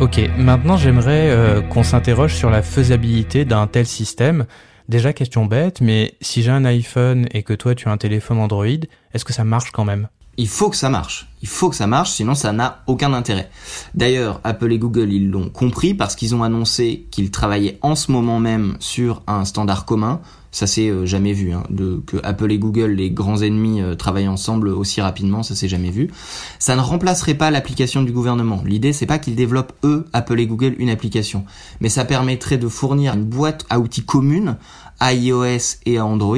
Ok, 0.00 0.18
maintenant 0.38 0.78
j'aimerais 0.78 1.28
euh, 1.28 1.60
qu'on 1.60 1.82
s'interroge 1.82 2.34
sur 2.34 2.48
la 2.48 2.62
faisabilité 2.62 3.44
d'un 3.44 3.66
tel 3.66 3.84
système. 3.84 4.46
Déjà 4.88 5.12
question 5.12 5.44
bête, 5.44 5.82
mais 5.82 6.14
si 6.22 6.42
j'ai 6.42 6.50
un 6.50 6.64
iPhone 6.64 7.26
et 7.32 7.42
que 7.42 7.52
toi 7.52 7.74
tu 7.74 7.86
as 7.86 7.92
un 7.92 7.98
téléphone 7.98 8.38
Android, 8.38 8.64
est-ce 9.12 9.26
que 9.26 9.34
ça 9.34 9.44
marche 9.44 9.72
quand 9.72 9.84
même? 9.84 10.08
Il 10.38 10.48
faut 10.48 10.70
que 10.70 10.76
ça 10.76 10.88
marche. 10.88 11.28
Il 11.42 11.48
faut 11.48 11.68
que 11.68 11.76
ça 11.76 11.86
marche, 11.86 12.12
sinon 12.12 12.34
ça 12.34 12.52
n'a 12.52 12.82
aucun 12.86 13.12
intérêt. 13.12 13.50
D'ailleurs, 13.94 14.40
Apple 14.42 14.72
et 14.72 14.78
Google, 14.78 15.12
ils 15.12 15.30
l'ont 15.30 15.50
compris 15.50 15.92
parce 15.92 16.16
qu'ils 16.16 16.34
ont 16.34 16.42
annoncé 16.42 17.06
qu'ils 17.10 17.30
travaillaient 17.30 17.78
en 17.82 17.94
ce 17.94 18.10
moment 18.10 18.40
même 18.40 18.76
sur 18.80 19.22
un 19.26 19.44
standard 19.44 19.84
commun 19.84 20.22
ça 20.52 20.66
s'est 20.66 20.88
euh, 20.88 21.06
jamais 21.06 21.32
vu. 21.32 21.52
Hein, 21.52 21.62
de, 21.70 22.02
que 22.06 22.16
Apple 22.22 22.50
et 22.50 22.58
Google, 22.58 22.92
les 22.92 23.10
grands 23.10 23.40
ennemis, 23.40 23.80
euh, 23.80 23.94
travaillent 23.94 24.28
ensemble 24.28 24.68
aussi 24.68 25.00
rapidement, 25.00 25.42
ça 25.42 25.54
s'est 25.54 25.68
jamais 25.68 25.90
vu. 25.90 26.10
Ça 26.58 26.76
ne 26.76 26.80
remplacerait 26.80 27.34
pas 27.34 27.50
l'application 27.50 28.02
du 28.02 28.12
gouvernement. 28.12 28.62
L'idée, 28.64 28.92
c'est 28.92 29.06
pas 29.06 29.18
qu'ils 29.18 29.36
développent 29.36 29.72
eux, 29.84 30.06
Apple 30.12 30.40
et 30.40 30.46
Google, 30.46 30.74
une 30.78 30.90
application, 30.90 31.44
mais 31.80 31.88
ça 31.88 32.04
permettrait 32.04 32.58
de 32.58 32.68
fournir 32.68 33.14
une 33.14 33.24
boîte 33.24 33.64
à 33.70 33.78
outils 33.78 34.04
commune 34.04 34.56
à 35.00 35.14
iOS 35.14 35.78
et 35.86 35.96
à 35.96 36.04
Android 36.04 36.36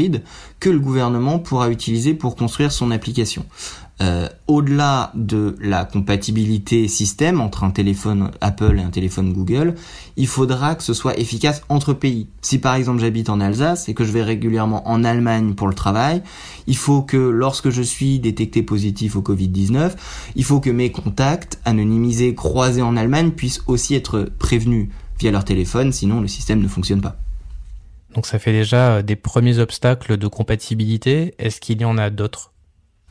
que 0.60 0.70
le 0.70 0.78
gouvernement 0.78 1.40
pourra 1.40 1.68
utiliser 1.68 2.14
pour 2.14 2.36
construire 2.36 2.70
son 2.70 2.92
application. 2.92 3.44
Euh, 4.02 4.28
au-delà 4.48 5.12
de 5.14 5.54
la 5.60 5.84
compatibilité 5.84 6.88
système 6.88 7.40
entre 7.40 7.62
un 7.62 7.70
téléphone 7.70 8.32
Apple 8.40 8.76
et 8.80 8.82
un 8.82 8.90
téléphone 8.90 9.32
Google, 9.32 9.76
il 10.16 10.26
faudra 10.26 10.74
que 10.74 10.82
ce 10.82 10.92
soit 10.92 11.16
efficace 11.20 11.62
entre 11.68 11.92
pays. 11.92 12.26
Si 12.40 12.58
par 12.58 12.74
exemple 12.74 13.00
j'habite 13.00 13.28
en 13.28 13.40
Alsace 13.40 13.88
et 13.88 13.94
que 13.94 14.02
je 14.02 14.10
vais 14.10 14.24
régulièrement 14.24 14.88
en 14.88 15.04
Allemagne 15.04 15.54
pour 15.54 15.68
le 15.68 15.74
travail, 15.74 16.22
il 16.66 16.76
faut 16.76 17.02
que 17.02 17.16
lorsque 17.16 17.70
je 17.70 17.82
suis 17.82 18.18
détecté 18.18 18.64
positif 18.64 19.14
au 19.14 19.20
Covid-19, 19.20 19.92
il 20.34 20.44
faut 20.44 20.58
que 20.58 20.70
mes 20.70 20.90
contacts 20.90 21.60
anonymisés 21.64 22.34
croisés 22.34 22.82
en 22.82 22.96
Allemagne 22.96 23.30
puissent 23.30 23.62
aussi 23.68 23.94
être 23.94 24.32
prévenus 24.38 24.88
via 25.20 25.30
leur 25.30 25.44
téléphone, 25.44 25.92
sinon 25.92 26.20
le 26.20 26.28
système 26.28 26.60
ne 26.60 26.68
fonctionne 26.68 27.02
pas. 27.02 27.18
Donc 28.16 28.26
ça 28.26 28.40
fait 28.40 28.52
déjà 28.52 29.00
des 29.02 29.16
premiers 29.16 29.60
obstacles 29.60 30.16
de 30.16 30.26
compatibilité. 30.26 31.34
Est-ce 31.38 31.60
qu'il 31.60 31.80
y 31.80 31.84
en 31.84 31.98
a 31.98 32.10
d'autres? 32.10 32.51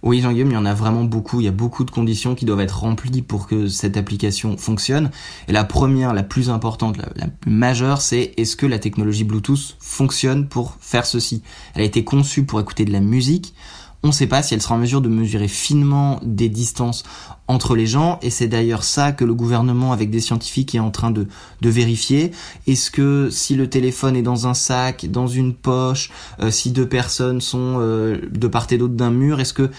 Oui, 0.04 0.20
Jean-Guillaume, 0.20 0.50
il 0.50 0.56
y 0.56 0.58
en 0.58 0.66
a 0.66 0.74
vraiment 0.74 1.04
beaucoup. 1.04 1.42
Il 1.42 1.44
y 1.44 1.48
a 1.48 1.52
beaucoup 1.52 1.84
de 1.84 1.92
conditions 1.92 2.34
qui 2.34 2.46
doivent 2.46 2.62
être 2.62 2.80
remplies 2.80 3.22
pour 3.22 3.48
que 3.48 3.68
cette 3.68 3.98
application 3.98 4.58
fonctionne. 4.58 5.12
Et 5.48 5.52
la 5.52 5.64
première, 5.64 6.14
la 6.14 6.24
plus 6.24 6.50
importante, 6.50 6.98
la, 6.98 7.28
plus 7.28 7.52
majeure, 7.52 8.02
c'est 8.02 8.34
est-ce 8.38 8.56
que 8.56 8.66
la 8.66 8.80
technologie 8.80 9.24
Bluetooth 9.24 9.78
fonctionne 9.80 10.48
pour 10.48 10.78
faire 10.80 11.06
ceci? 11.06 11.44
Elle 11.76 11.84
a 11.84 11.86
été 11.86 12.04
conçue 12.04 12.46
pour 12.46 12.60
écouter 12.60 12.84
de 12.84 12.92
la 12.92 13.00
musique. 13.00 13.54
On 14.02 14.08
ne 14.08 14.14
sait 14.14 14.26
pas 14.26 14.42
si 14.42 14.56
elle 14.56 14.62
sera 14.64 14.74
en 14.74 14.80
mesure 14.80 15.02
de 15.02 15.10
mesurer 15.10 15.48
finement 15.48 16.20
des 16.24 16.50
distances 16.50 17.04
entre 17.52 17.76
les 17.76 17.86
gens, 17.86 18.18
et 18.22 18.30
c'est 18.30 18.48
d'ailleurs 18.48 18.84
ça 18.84 19.12
que 19.12 19.26
le 19.26 19.34
gouvernement, 19.34 19.92
avec 19.92 20.10
des 20.10 20.22
scientifiques, 20.22 20.74
est 20.74 20.80
en 20.80 20.90
train 20.90 21.12
de, 21.12 21.28
de 21.60 21.70
vérifier. 21.70 22.32
Est-ce 22.66 22.90
que 22.90 23.30
si 23.30 23.56
le 23.56 23.70
téléphone 23.70 24.16
est 24.16 24.22
dans 24.22 24.48
un 24.48 24.54
sac, 24.54 25.06
dans 25.06 25.28
une 25.28 25.54
poche, 25.54 26.12
euh, 26.40 26.50
si 26.50 26.72
deux 26.72 26.88
personnes 26.88 27.42
sont 27.42 27.78
euh, 27.80 28.22
de 28.32 28.48
part 28.48 28.68
et 28.72 28.78
d'autre 28.78 28.94
d'un 28.94 29.12
mur, 29.12 29.42
est-ce 29.42 29.54
que 29.54 29.70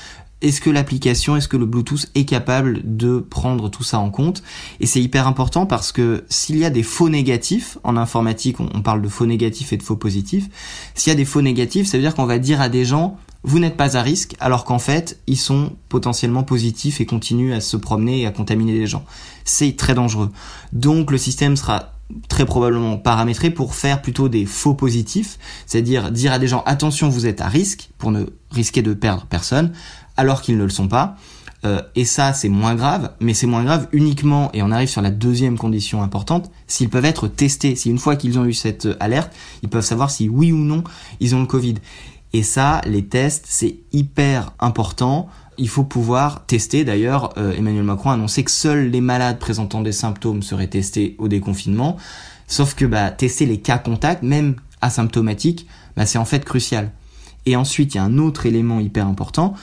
est-ce 0.43 0.61
que 0.61 0.71
l'application, 0.71 1.37
est-ce 1.37 1.47
que 1.47 1.57
le 1.57 1.67
Bluetooth 1.67 2.11
est 2.17 2.25
capable 2.25 2.81
de 2.85 3.21
prendre 3.21 3.71
tout 3.71 3.85
ça 3.85 4.00
en 4.00 4.11
compte? 4.11 4.43
Et 4.81 4.87
c'est 4.87 5.00
hyper 5.00 5.29
important 5.29 5.67
parce 5.67 5.93
que 5.93 6.25
s'il 6.29 6.57
y 6.57 6.64
a 6.64 6.71
des 6.71 6.83
faux 6.83 7.09
négatifs, 7.09 7.79
en 7.85 7.97
informatique 7.97 8.59
on, 8.59 8.83
parle 8.83 9.02
de 9.02 9.09
faux 9.09 9.25
négatifs 9.25 9.73
et 9.73 9.76
de 9.76 9.85
faux 9.85 9.95
positifs, 9.95 10.49
s'il 10.97 11.12
y 11.12 11.14
a 11.14 11.17
des 11.17 11.25
faux 11.25 11.43
négatifs, 11.43 11.87
ça 11.87 11.97
veut 11.97 12.02
dire 12.02 12.17
qu'on 12.17 12.26
va 12.26 12.38
dire 12.41 12.61
à 12.61 12.69
des 12.69 12.85
gens, 12.85 13.19
vous 13.44 13.58
n'êtes 13.58 13.76
pas 13.76 13.96
à 13.96 14.02
risque, 14.02 14.37
alors 14.40 14.64
qu'en 14.64 14.78
fait, 14.78 15.20
ils 15.26 15.37
sont 15.37 15.72
potentiellement 15.88 16.44
positifs 16.44 17.00
et 17.00 17.06
continuent 17.06 17.54
à 17.54 17.61
se 17.61 17.76
promener 17.76 18.20
et 18.20 18.26
à 18.26 18.30
contaminer 18.30 18.72
les 18.72 18.87
gens. 18.87 19.04
C'est 19.44 19.76
très 19.76 19.94
dangereux. 19.94 20.30
Donc 20.72 21.11
le 21.11 21.18
système 21.18 21.56
sera 21.56 21.92
très 22.28 22.44
probablement 22.44 22.99
paramétré 22.99 23.50
pour 23.50 23.75
faire 23.75 24.02
plutôt 24.02 24.28
des 24.28 24.46
faux 24.46 24.75
positifs, 24.75 25.38
c'est-à-dire 25.66 26.11
dire 26.11 26.32
à 26.32 26.38
des 26.38 26.49
gens 26.49 26.62
attention 26.66 27.08
vous 27.08 27.26
êtes 27.26 27.40
à 27.40 27.49
risque 27.49 27.90
pour 27.99 28.11
ne 28.11 28.26
risquer 28.50 28.82
de 28.82 28.94
perdre 28.94 29.26
personne, 29.28 29.72
alors 30.16 30.42
qu'ils 30.42 30.58
ne 30.58 30.64
le 30.64 30.70
sont 30.70 30.88
pas. 30.88 31.16
Euh, 31.64 31.80
et 31.94 32.04
ça, 32.04 32.32
c'est 32.32 32.49
moins 32.49 32.75
grave, 32.75 33.12
mais 33.20 33.34
c'est 33.34 33.46
moins 33.46 33.62
grave 33.62 33.87
uniquement, 33.92 34.50
et 34.52 34.62
on 34.62 34.72
arrive 34.72 34.88
sur 34.88 35.00
la 35.00 35.11
deuxième 35.11 35.56
condition 35.56 36.02
importante, 36.02 36.50
s'ils 36.66 36.88
peuvent 36.88 37.04
être 37.04 37.28
testés. 37.28 37.76
Si 37.76 37.88
une 37.88 37.99
fois 37.99 38.16
qu'ils 38.16 38.38
ont 38.38 38.44
eu 38.44 38.52
cette 38.52 38.88
alerte, 38.99 39.32
ils 39.62 39.68
peuvent 39.68 39.84
savoir 39.84 40.11
si 40.11 40.28
oui 40.28 40.52
ou 40.52 40.58
non 40.58 40.82
ils 41.20 41.34
ont 41.34 41.40
le 41.40 41.46
Covid. 41.46 41.76
Et 42.32 42.42
ça, 42.42 42.80
les 42.86 43.04
tests, 43.04 43.44
c'est 43.48 43.76
hyper 43.92 44.52
important. 44.58 45.28
Il 45.58 45.68
faut 45.68 45.84
pouvoir 45.84 46.46
tester. 46.46 46.84
D'ailleurs, 46.84 47.34
euh, 47.36 47.54
Emmanuel 47.54 47.84
Macron 47.84 48.10
a 48.10 48.14
annoncé 48.14 48.42
que 48.42 48.50
seuls 48.50 48.88
les 48.90 49.00
malades 49.00 49.38
présentant 49.38 49.82
des 49.82 49.92
symptômes 49.92 50.42
seraient 50.42 50.68
testés 50.68 51.14
au 51.18 51.28
déconfinement. 51.28 51.98
Sauf 52.46 52.74
que 52.74 52.84
bah, 52.84 53.10
tester 53.10 53.46
les 53.46 53.60
cas 53.60 53.78
contacts, 53.78 54.22
même 54.22 54.56
asymptomatiques, 54.80 55.66
bah, 55.96 56.06
c'est 56.06 56.18
en 56.18 56.24
fait 56.24 56.44
crucial. 56.44 56.90
Et 57.44 57.56
ensuite, 57.56 57.94
il 57.94 57.98
y 57.98 58.00
a 58.00 58.04
un 58.04 58.18
autre 58.18 58.46
élément 58.46 58.80
hyper 58.80 59.06
important, 59.06 59.54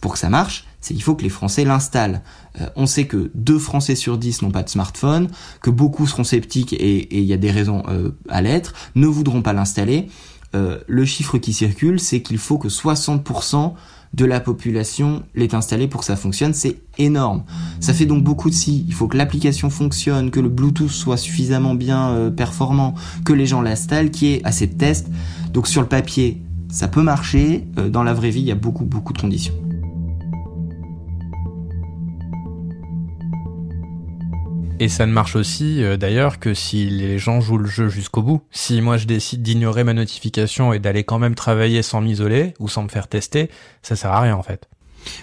pour 0.00 0.12
que 0.12 0.18
ça 0.18 0.28
marche, 0.28 0.66
c'est 0.80 0.94
qu'il 0.94 1.02
faut 1.02 1.14
que 1.14 1.22
les 1.22 1.30
Français 1.30 1.64
l'installent. 1.64 2.22
Euh, 2.60 2.66
on 2.76 2.86
sait 2.86 3.06
que 3.06 3.30
deux 3.34 3.58
Français 3.58 3.94
sur 3.94 4.18
dix 4.18 4.42
n'ont 4.42 4.50
pas 4.50 4.62
de 4.62 4.68
smartphone, 4.68 5.28
que 5.62 5.70
beaucoup 5.70 6.06
seront 6.06 6.24
sceptiques 6.24 6.74
et 6.74 7.16
il 7.16 7.24
y 7.24 7.32
a 7.32 7.36
des 7.38 7.50
raisons 7.50 7.84
euh, 7.88 8.10
à 8.28 8.42
l'être, 8.42 8.74
ne 8.94 9.06
voudront 9.06 9.40
pas 9.42 9.54
l'installer. 9.54 10.08
Euh, 10.54 10.78
le 10.86 11.04
chiffre 11.04 11.38
qui 11.38 11.52
circule, 11.52 12.00
c'est 12.00 12.22
qu'il 12.22 12.38
faut 12.38 12.58
que 12.58 12.68
60% 12.68 13.72
de 14.14 14.24
la 14.26 14.40
population 14.40 15.22
l'ait 15.34 15.54
installé 15.54 15.88
pour 15.88 16.00
que 16.00 16.06
ça 16.06 16.16
fonctionne. 16.16 16.52
C'est 16.52 16.76
énorme. 16.98 17.44
Ça 17.80 17.94
fait 17.94 18.04
donc 18.04 18.22
beaucoup 18.22 18.50
de 18.50 18.54
si. 18.54 18.84
Il 18.86 18.92
faut 18.92 19.08
que 19.08 19.16
l'application 19.16 19.70
fonctionne, 19.70 20.30
que 20.30 20.40
le 20.40 20.50
Bluetooth 20.50 20.90
soit 20.90 21.16
suffisamment 21.16 21.74
bien 21.74 22.30
performant, 22.36 22.94
que 23.24 23.32
les 23.32 23.46
gens 23.46 23.62
l'installent, 23.62 24.10
qu'il 24.10 24.28
y 24.28 24.32
ait 24.34 24.44
assez 24.44 24.66
de 24.66 24.74
tests. 24.74 25.08
Donc 25.54 25.66
sur 25.66 25.80
le 25.80 25.88
papier, 25.88 26.42
ça 26.72 26.88
peut 26.88 27.02
marcher, 27.02 27.66
euh, 27.78 27.90
dans 27.90 28.02
la 28.02 28.14
vraie 28.14 28.30
vie, 28.30 28.40
il 28.40 28.46
y 28.46 28.50
a 28.50 28.56
beaucoup, 28.56 28.86
beaucoup 28.86 29.12
de 29.12 29.20
conditions. 29.20 29.52
Et 34.82 34.88
ça 34.88 35.06
ne 35.06 35.12
marche 35.12 35.36
aussi 35.36 35.80
euh, 35.80 35.96
d'ailleurs 35.96 36.40
que 36.40 36.54
si 36.54 36.86
les 36.86 37.16
gens 37.16 37.40
jouent 37.40 37.58
le 37.58 37.68
jeu 37.68 37.88
jusqu'au 37.88 38.20
bout. 38.20 38.42
Si 38.50 38.80
moi 38.80 38.96
je 38.96 39.06
décide 39.06 39.40
d'ignorer 39.40 39.84
ma 39.84 39.94
notification 39.94 40.72
et 40.72 40.80
d'aller 40.80 41.04
quand 41.04 41.20
même 41.20 41.36
travailler 41.36 41.82
sans 41.82 42.00
m'isoler 42.00 42.54
ou 42.58 42.68
sans 42.68 42.82
me 42.82 42.88
faire 42.88 43.06
tester, 43.06 43.48
ça 43.82 43.94
sert 43.94 44.10
à 44.10 44.20
rien 44.20 44.34
en 44.34 44.42
fait. 44.42 44.68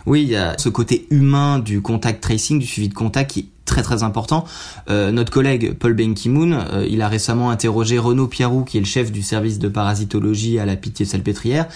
Oui, 0.06 0.22
il 0.22 0.30
y 0.30 0.38
a 0.38 0.58
ce 0.58 0.70
côté 0.70 1.08
humain 1.10 1.60
du 1.60 1.82
contact 1.82 2.24
tracing, 2.24 2.58
du 2.58 2.66
suivi 2.66 2.88
de 2.88 2.94
contact 2.94 3.32
qui 3.32 3.50
très 3.70 3.84
très 3.84 4.04
important. 4.04 4.46
Euh, 4.90 5.12
notre 5.12 5.32
collègue 5.32 5.74
Paul 5.74 5.94
Ben 5.94 6.16
Ki-moon, 6.16 6.52
euh, 6.52 6.88
il 6.90 7.02
a 7.02 7.08
récemment 7.08 7.52
interrogé 7.52 8.00
Renaud 8.00 8.28
Pierrou, 8.28 8.64
qui 8.64 8.78
est 8.78 8.82
le 8.82 8.86
chef 8.86 9.12
du 9.12 9.22
service 9.22 9.60
de 9.60 9.70
parasitologie 9.70 10.60
à 10.60 10.66
la 10.66 10.76
Pitié-Salpêtrière, 10.76 11.68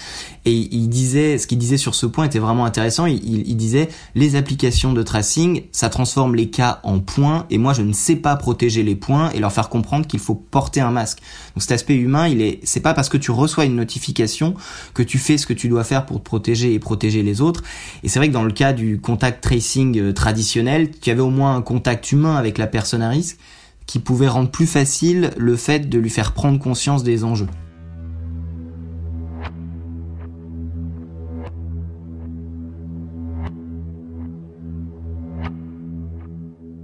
et 0.45 0.53
il 0.53 0.89
disait, 0.89 1.37
ce 1.37 1.47
qu'il 1.47 1.59
disait 1.59 1.77
sur 1.77 1.95
ce 1.95 2.05
point 2.05 2.25
était 2.25 2.39
vraiment 2.39 2.65
intéressant. 2.65 3.05
Il, 3.05 3.47
il, 3.47 3.55
disait, 3.55 3.89
les 4.15 4.35
applications 4.35 4.91
de 4.91 5.03
tracing, 5.03 5.63
ça 5.71 5.89
transforme 5.89 6.35
les 6.35 6.49
cas 6.49 6.79
en 6.83 6.99
points, 6.99 7.45
et 7.49 7.57
moi 7.57 7.73
je 7.73 7.83
ne 7.83 7.93
sais 7.93 8.15
pas 8.15 8.35
protéger 8.35 8.83
les 8.83 8.95
points 8.95 9.29
et 9.31 9.39
leur 9.39 9.53
faire 9.53 9.69
comprendre 9.69 10.07
qu'il 10.07 10.19
faut 10.19 10.35
porter 10.35 10.81
un 10.81 10.91
masque. 10.91 11.19
Donc 11.55 11.61
cet 11.61 11.71
aspect 11.71 11.95
humain, 11.95 12.27
il 12.27 12.41
est, 12.41 12.59
c'est 12.63 12.81
pas 12.81 12.93
parce 12.93 13.07
que 13.07 13.17
tu 13.17 13.31
reçois 13.31 13.65
une 13.65 13.75
notification 13.75 14.55
que 14.95 15.03
tu 15.03 15.19
fais 15.19 15.37
ce 15.37 15.45
que 15.45 15.53
tu 15.53 15.69
dois 15.69 15.83
faire 15.83 16.05
pour 16.05 16.17
te 16.17 16.23
protéger 16.23 16.73
et 16.73 16.79
protéger 16.79 17.21
les 17.21 17.39
autres. 17.39 17.63
Et 18.03 18.09
c'est 18.09 18.19
vrai 18.19 18.27
que 18.29 18.33
dans 18.33 18.43
le 18.43 18.51
cas 18.51 18.73
du 18.73 18.99
contact 18.99 19.43
tracing 19.43 19.99
euh, 19.99 20.13
traditionnel, 20.13 20.89
tu 20.99 21.11
avais 21.11 21.21
au 21.21 21.29
moins 21.29 21.55
un 21.55 21.61
contact 21.61 21.82
humain 22.11 22.35
avec 22.35 22.57
la 22.57 22.67
personne 22.67 23.01
à 23.01 23.09
risque 23.09 23.37
qui 23.85 23.99
pouvait 23.99 24.27
rendre 24.27 24.49
plus 24.49 24.67
facile 24.67 25.31
le 25.37 25.55
fait 25.55 25.89
de 25.89 25.99
lui 25.99 26.09
faire 26.09 26.33
prendre 26.33 26.59
conscience 26.59 27.03
des 27.03 27.23
enjeux. 27.23 27.47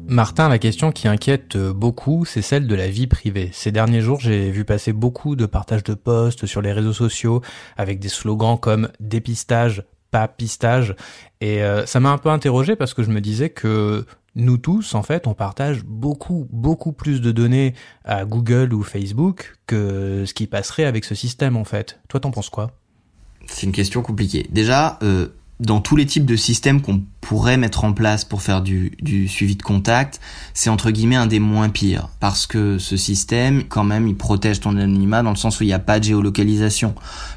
Martin, 0.09 0.49
la 0.49 0.57
question 0.57 0.91
qui 0.91 1.07
inquiète 1.07 1.55
beaucoup, 1.55 2.25
c'est 2.25 2.41
celle 2.41 2.65
de 2.65 2.73
la 2.73 2.87
vie 2.87 3.05
privée. 3.05 3.51
Ces 3.53 3.71
derniers 3.71 4.01
jours, 4.01 4.19
j'ai 4.19 4.49
vu 4.49 4.65
passer 4.65 4.91
beaucoup 4.91 5.35
de 5.35 5.45
partages 5.45 5.83
de 5.83 5.93
posts 5.93 6.47
sur 6.47 6.63
les 6.63 6.73
réseaux 6.73 6.93
sociaux 6.93 7.41
avec 7.77 7.99
des 7.99 8.09
slogans 8.09 8.57
comme 8.59 8.89
dépistage, 8.99 9.83
pas 10.09 10.27
pistage. 10.27 10.95
Et 11.41 11.61
euh, 11.61 11.85
ça 11.85 11.99
m'a 11.99 12.09
un 12.09 12.17
peu 12.17 12.29
interrogé 12.29 12.75
parce 12.75 12.95
que 12.95 13.03
je 13.03 13.11
me 13.11 13.21
disais 13.21 13.51
que 13.51 14.03
nous 14.35 14.57
tous, 14.57 14.95
en 14.95 15.03
fait, 15.03 15.27
on 15.27 15.33
partage 15.33 15.83
beaucoup, 15.83 16.47
beaucoup 16.51 16.91
plus 16.91 17.21
de 17.21 17.31
données 17.31 17.73
à 18.03 18.25
Google 18.25 18.73
ou 18.73 18.83
Facebook 18.83 19.55
que 19.67 20.23
ce 20.25 20.33
qui 20.33 20.47
passerait 20.47 20.85
avec 20.85 21.05
ce 21.05 21.15
système, 21.15 21.57
en 21.57 21.65
fait. 21.65 21.99
Toi, 22.07 22.19
t'en 22.19 22.31
penses 22.31 22.49
quoi? 22.49 22.71
C'est 23.47 23.65
une 23.65 23.71
question 23.71 24.01
compliquée. 24.01 24.47
Déjà, 24.51 24.99
euh, 25.03 25.29
dans 25.59 25.81
tous 25.81 25.97
les 25.97 26.05
types 26.05 26.25
de 26.25 26.37
systèmes 26.37 26.81
qu'on 26.81 27.03
pourrait 27.19 27.57
mettre 27.57 27.83
en 27.83 27.91
place 27.91 28.23
pour 28.23 28.41
faire 28.41 28.61
du, 28.61 28.93
du 29.01 29.27
suivi 29.27 29.57
de 29.57 29.61
contact, 29.61 30.21
c'est 30.53 30.69
entre 30.69 30.89
guillemets 30.89 31.17
un 31.17 31.27
des 31.27 31.39
moins 31.39 31.67
pires. 31.67 32.07
Parce 32.21 32.47
que 32.47 32.77
ce 32.77 32.95
système, 32.95 33.65
quand 33.65 33.83
même, 33.83 34.07
il 34.07 34.15
protège 34.15 34.61
ton 34.61 34.71
anonymat 34.71 35.21
dans 35.21 35.31
le 35.31 35.35
sens 35.35 35.59
où 35.59 35.63
il 35.63 35.67
n'y 35.67 35.73
a 35.73 35.79
pas 35.79 35.99
de 35.99 36.05
géolocalisation. 36.05 36.95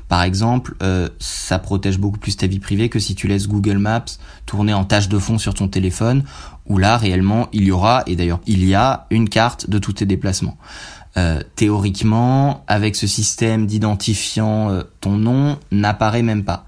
Par 0.08 0.22
exemple, 0.22 0.76
euh, 0.82 1.08
ça 1.18 1.58
protège 1.58 1.98
beaucoup 1.98 2.18
plus 2.18 2.36
ta 2.36 2.46
vie 2.46 2.60
privée 2.60 2.88
que 2.88 3.00
si 3.00 3.16
tu 3.16 3.26
laisses 3.26 3.48
Google 3.48 3.78
Maps 3.78 4.04
tourner 4.46 4.72
en 4.72 4.84
tâche 4.84 5.08
de 5.08 5.18
fond 5.18 5.38
sur 5.38 5.54
ton 5.54 5.66
téléphone, 5.66 6.22
où 6.66 6.78
là, 6.78 6.96
réellement, 6.96 7.48
il 7.52 7.64
y 7.64 7.72
aura, 7.72 8.04
et 8.06 8.14
d'ailleurs, 8.14 8.40
il 8.46 8.64
y 8.64 8.74
a 8.74 9.06
une 9.10 9.28
carte 9.28 9.68
de 9.68 9.78
tous 9.78 9.94
tes 9.94 10.06
déplacements. 10.06 10.58
Euh, 11.16 11.42
théoriquement, 11.56 12.64
avec 12.68 12.96
ce 12.96 13.06
système 13.06 13.66
d'identifiant, 13.66 14.70
euh, 14.70 14.82
ton 15.00 15.18
nom 15.18 15.58
n'apparaît 15.70 16.22
même 16.22 16.44
pas. 16.44 16.64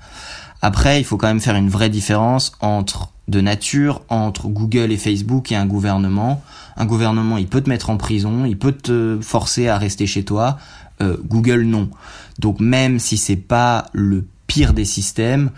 Après, 0.65 0.99
il 0.99 1.05
faut 1.05 1.19
quand 1.19 1.27
même 1.27 1.43
faire 1.43 1.57
une 1.57 1.69
vraie 1.69 1.91
différence 1.91 2.53
entre 2.61 3.11
de 3.29 3.43
nature 3.43 4.01
entre 4.09 4.49
Google 4.49 4.93
et 4.93 4.97
Facebook 4.97 5.53
et 5.53 5.57
un 5.57 5.67
gouvernement. 5.67 6.43
Un 6.79 6.87
gouvernement, 6.87 7.37
il 7.37 7.49
peut 7.49 7.61
te 7.61 7.69
mettre 7.69 7.91
en 7.91 7.99
prison, 7.99 8.47
il 8.47 8.57
peut 8.57 8.73
te 8.73 9.19
forcer 9.21 9.69
à 9.69 9.77
rester 9.77 10.07
chez 10.07 10.25
toi. 10.25 10.57
Euh, 11.03 11.19
Google, 11.23 11.65
non. 11.65 11.91
Donc 12.39 12.61
même 12.61 12.99
si 12.99 13.19
c'est 13.19 13.37
pas 13.37 13.89
le 13.93 14.25
pire 14.47 14.73
des 14.73 14.87
systèmes, 14.87 15.51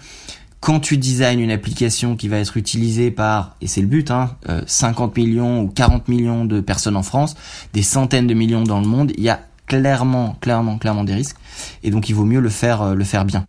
quand 0.58 0.80
tu 0.80 0.96
designes 0.96 1.38
une 1.38 1.52
application 1.52 2.16
qui 2.16 2.26
va 2.26 2.38
être 2.38 2.56
utilisée 2.56 3.12
par, 3.12 3.54
et 3.60 3.68
c'est 3.68 3.82
le 3.82 3.86
but, 3.86 4.10
hein, 4.10 4.36
50 4.66 5.16
euh, 5.16 5.22
millions 5.22 5.62
ou 5.62 5.68
40 5.68 6.08
millions 6.08 6.44
de 6.44 6.60
personnes 6.60 6.96
en 6.96 7.04
France, 7.04 7.36
des 7.74 7.84
centaines 7.84 8.26
de 8.26 8.34
millions 8.34 8.64
dans 8.64 8.80
le 8.80 8.88
monde, 8.88 9.12
il 9.16 9.22
y 9.22 9.28
a 9.28 9.38
clairement, 9.68 10.36
clairement, 10.40 10.78
clairement 10.78 11.04
des 11.04 11.14
risques. 11.14 11.36
Et 11.84 11.92
donc 11.92 12.08
il 12.08 12.16
vaut 12.16 12.24
mieux 12.24 12.40
le 12.40 12.50
faire, 12.50 12.82
euh, 12.82 12.94
le 12.96 13.04
faire 13.04 13.24
bien. 13.24 13.46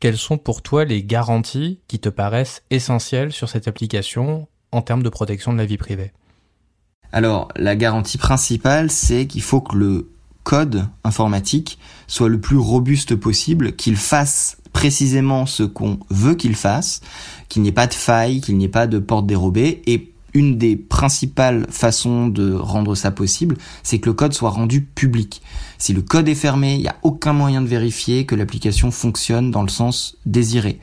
Quelles 0.00 0.16
sont 0.16 0.38
pour 0.38 0.62
toi 0.62 0.86
les 0.86 1.04
garanties 1.04 1.78
qui 1.86 1.98
te 1.98 2.08
paraissent 2.08 2.62
essentielles 2.70 3.32
sur 3.32 3.50
cette 3.50 3.68
application 3.68 4.48
en 4.72 4.80
termes 4.80 5.02
de 5.02 5.10
protection 5.10 5.52
de 5.52 5.58
la 5.58 5.66
vie 5.66 5.76
privée? 5.76 6.12
Alors, 7.12 7.48
la 7.54 7.76
garantie 7.76 8.16
principale, 8.16 8.90
c'est 8.90 9.26
qu'il 9.26 9.42
faut 9.42 9.60
que 9.60 9.76
le 9.76 10.10
code 10.42 10.86
informatique 11.04 11.78
soit 12.06 12.30
le 12.30 12.40
plus 12.40 12.56
robuste 12.56 13.14
possible, 13.14 13.76
qu'il 13.76 13.96
fasse 13.96 14.56
précisément 14.72 15.44
ce 15.44 15.64
qu'on 15.64 15.98
veut 16.08 16.34
qu'il 16.34 16.54
fasse, 16.54 17.02
qu'il 17.50 17.60
n'y 17.60 17.68
ait 17.68 17.72
pas 17.72 17.86
de 17.86 17.92
faille, 17.94 18.40
qu'il 18.40 18.56
n'y 18.56 18.64
ait 18.64 18.68
pas 18.68 18.86
de 18.86 18.98
porte 19.00 19.26
dérobée, 19.26 19.82
et 19.86 20.09
une 20.34 20.58
des 20.58 20.76
principales 20.76 21.66
façons 21.70 22.28
de 22.28 22.52
rendre 22.52 22.94
ça 22.94 23.10
possible, 23.10 23.56
c'est 23.82 23.98
que 23.98 24.08
le 24.08 24.14
code 24.14 24.32
soit 24.32 24.50
rendu 24.50 24.82
public. 24.82 25.42
Si 25.78 25.92
le 25.92 26.02
code 26.02 26.28
est 26.28 26.34
fermé, 26.34 26.74
il 26.74 26.82
n'y 26.82 26.88
a 26.88 26.96
aucun 27.02 27.32
moyen 27.32 27.62
de 27.62 27.66
vérifier 27.66 28.26
que 28.26 28.34
l'application 28.34 28.90
fonctionne 28.90 29.50
dans 29.50 29.62
le 29.62 29.68
sens 29.68 30.16
désiré. 30.26 30.78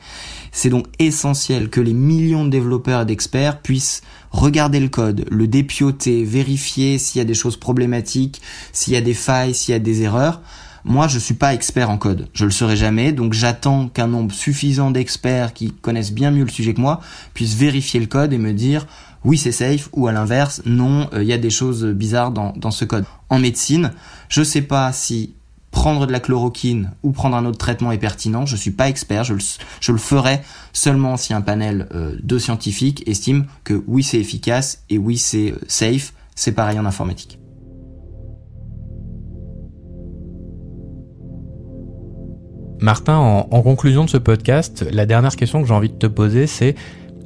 C'est 0.52 0.70
donc 0.70 0.86
essentiel 0.98 1.70
que 1.70 1.80
les 1.80 1.94
millions 1.94 2.44
de 2.44 2.50
développeurs 2.50 3.02
et 3.02 3.06
d'experts 3.06 3.60
puissent 3.60 4.02
regarder 4.30 4.80
le 4.80 4.88
code, 4.88 5.24
le 5.30 5.46
dépioter, 5.46 6.24
vérifier 6.24 6.98
s'il 6.98 7.18
y 7.18 7.22
a 7.22 7.24
des 7.24 7.34
choses 7.34 7.56
problématiques, 7.56 8.42
s'il 8.72 8.92
y 8.92 8.96
a 8.96 9.00
des 9.00 9.14
failles, 9.14 9.54
s'il 9.54 9.72
y 9.72 9.76
a 9.76 9.78
des 9.78 10.02
erreurs. 10.02 10.40
Moi, 10.84 11.06
je 11.06 11.18
suis 11.18 11.34
pas 11.34 11.54
expert 11.54 11.90
en 11.90 11.98
code. 11.98 12.28
Je 12.32 12.44
le 12.44 12.50
serai 12.50 12.76
jamais. 12.76 13.12
Donc, 13.12 13.34
j'attends 13.34 13.88
qu'un 13.88 14.06
nombre 14.06 14.34
suffisant 14.34 14.90
d'experts 14.90 15.52
qui 15.52 15.72
connaissent 15.72 16.12
bien 16.12 16.30
mieux 16.30 16.44
le 16.44 16.50
sujet 16.50 16.72
que 16.72 16.80
moi 16.80 17.00
puissent 17.34 17.56
vérifier 17.56 18.00
le 18.00 18.06
code 18.06 18.32
et 18.32 18.38
me 18.38 18.52
dire 18.52 18.86
oui 19.24 19.38
c'est 19.38 19.52
safe 19.52 19.88
ou 19.92 20.06
à 20.06 20.12
l'inverse 20.12 20.62
non 20.64 21.08
euh, 21.12 21.22
il 21.22 21.28
y 21.28 21.32
a 21.32 21.38
des 21.38 21.50
choses 21.50 21.84
bizarres 21.84 22.30
dans, 22.30 22.70
ce 22.70 22.84
code. 22.84 23.04
En 23.28 23.38
médecine, 23.38 23.92
je 24.28 24.42
sais 24.42 24.62
pas 24.62 24.92
si 24.92 25.34
prendre 25.70 26.06
de 26.06 26.12
la 26.12 26.20
chloroquine 26.20 26.92
ou 27.02 27.12
prendre 27.12 27.36
un 27.36 27.44
autre 27.44 27.58
traitement 27.58 27.92
est 27.92 27.98
pertinent, 27.98 28.46
je 28.46 28.56
suis 28.56 28.70
pas 28.70 28.88
expert, 28.88 29.24
je 29.24 29.34
le, 29.34 29.98
ferai 29.98 30.40
seulement 30.72 31.16
si 31.16 31.34
un 31.34 31.40
panel 31.40 31.88
euh, 31.94 32.16
de 32.22 32.38
scientifiques 32.38 33.06
estime 33.06 33.46
que 33.64 33.82
oui 33.86 34.02
c'est 34.02 34.18
efficace 34.18 34.84
et 34.88 34.98
oui 34.98 35.18
c'est 35.18 35.52
euh, 35.52 35.60
safe, 35.68 36.14
c'est 36.34 36.52
pareil 36.52 36.78
en 36.78 36.86
informatique. 36.86 37.38
Martin, 42.80 43.16
en, 43.16 43.62
conclusion 43.62 44.04
de 44.04 44.10
ce 44.10 44.18
podcast, 44.18 44.86
la 44.92 45.04
dernière 45.04 45.34
question 45.34 45.60
que 45.60 45.68
j'ai 45.68 45.74
envie 45.74 45.88
de 45.88 45.96
te 45.96 46.06
poser, 46.06 46.46
c'est 46.46 46.76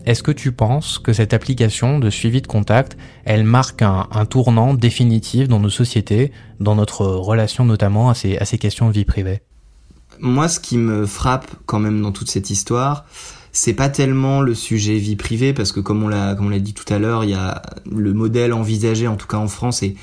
est-ce 0.04 0.22
que 0.22 0.32
tu 0.32 0.52
penses 0.52 0.98
que 0.98 1.12
cette 1.12 1.32
application 1.32 1.98
de 1.98 2.10
suivi 2.10 2.42
de 2.42 2.46
contact, 2.46 2.96
elle 3.24 3.44
marque 3.44 3.82
un, 3.82 4.06
tournant 4.28 4.74
définitif 4.74 5.48
dans 5.48 5.60
nos 5.60 5.70
sociétés, 5.70 6.32
dans 6.60 6.74
notre 6.74 7.06
relation 7.06 7.64
notamment 7.64 8.10
à 8.10 8.14
ces, 8.14 8.58
questions 8.58 8.88
de 8.88 8.92
vie 8.92 9.04
privée? 9.04 9.42
Moi, 10.20 10.48
ce 10.48 10.60
qui 10.60 10.76
me 10.76 11.06
frappe 11.06 11.50
quand 11.66 11.78
même 11.78 12.02
dans 12.02 12.12
toute 12.12 12.30
cette 12.30 12.50
histoire, 12.50 13.06
c'est 13.52 13.74
pas 13.74 13.88
tellement 13.88 14.40
le 14.40 14.54
sujet 14.54 14.96
vie 14.96 15.16
privée, 15.16 15.52
parce 15.52 15.72
que 15.72 15.80
comme 15.80 16.02
on 16.02 16.08
l'a, 16.08 16.34
dit 16.58 16.74
tout 16.74 16.92
à 16.92 16.98
l'heure, 16.98 17.24
il 17.24 17.30
y 17.30 17.34
a 17.34 17.62
le 17.90 18.12
modèle 18.12 18.52
envisagé, 18.52 19.08
en 19.08 19.16
tout 19.16 19.26
cas 19.26 19.38
en 19.38 19.48
France, 19.48 19.82
est 19.82 19.96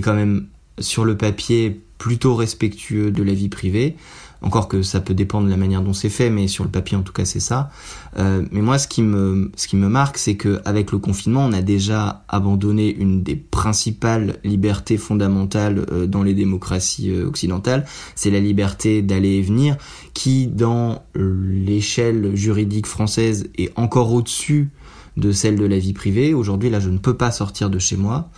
quand 0.00 0.14
même 0.14 0.48
sur 0.78 1.04
le 1.04 1.16
papier 1.16 1.80
plutôt 1.98 2.34
respectueux 2.34 3.10
de 3.10 3.22
la 3.22 3.32
vie 3.32 3.48
privée. 3.48 3.96
Encore 4.42 4.68
que 4.68 4.82
ça 4.82 5.00
peut 5.00 5.14
dépendre 5.14 5.46
de 5.46 5.50
la 5.50 5.56
manière 5.56 5.80
dont 5.80 5.94
c'est 5.94 6.10
fait, 6.10 6.28
mais 6.28 6.46
sur 6.46 6.62
le 6.62 6.70
papier 6.70 6.96
en 6.96 7.02
tout 7.02 7.12
cas 7.12 7.24
c'est 7.24 7.40
ça. 7.40 7.70
Euh, 8.18 8.44
mais 8.52 8.60
moi 8.60 8.78
ce 8.78 8.86
qui 8.86 9.02
me 9.02 9.50
ce 9.56 9.66
qui 9.66 9.76
me 9.76 9.88
marque, 9.88 10.18
c'est 10.18 10.36
que 10.36 10.60
avec 10.66 10.92
le 10.92 10.98
confinement, 10.98 11.46
on 11.46 11.52
a 11.52 11.62
déjà 11.62 12.22
abandonné 12.28 12.94
une 12.94 13.22
des 13.22 13.34
principales 13.34 14.36
libertés 14.44 14.98
fondamentales 14.98 15.86
euh, 15.90 16.06
dans 16.06 16.22
les 16.22 16.34
démocraties 16.34 17.10
euh, 17.10 17.26
occidentales, 17.26 17.86
c'est 18.14 18.30
la 18.30 18.40
liberté 18.40 19.00
d'aller 19.00 19.36
et 19.36 19.42
venir, 19.42 19.76
qui 20.12 20.46
dans 20.46 21.02
l'échelle 21.14 22.36
juridique 22.36 22.86
française 22.86 23.48
est 23.56 23.72
encore 23.76 24.12
au-dessus 24.12 24.70
de 25.16 25.32
celle 25.32 25.56
de 25.56 25.64
la 25.64 25.78
vie 25.78 25.94
privée. 25.94 26.34
Aujourd'hui, 26.34 26.70
là, 26.70 26.78
je 26.78 26.90
ne 26.90 26.98
peux 26.98 27.16
pas 27.16 27.30
sortir 27.30 27.70
de 27.70 27.78
chez 27.78 27.96
moi. 27.96 28.28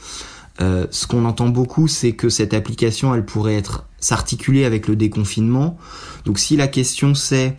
Euh, 0.60 0.86
ce 0.90 1.06
qu'on 1.06 1.24
entend 1.24 1.48
beaucoup, 1.48 1.88
c'est 1.88 2.12
que 2.12 2.28
cette 2.28 2.52
application, 2.52 3.14
elle 3.14 3.24
pourrait 3.24 3.56
être 3.56 3.86
s'articuler 4.00 4.64
avec 4.64 4.88
le 4.88 4.96
déconfinement. 4.96 5.76
Donc 6.24 6.38
si 6.38 6.56
la 6.56 6.68
question 6.68 7.14
c'est 7.14 7.56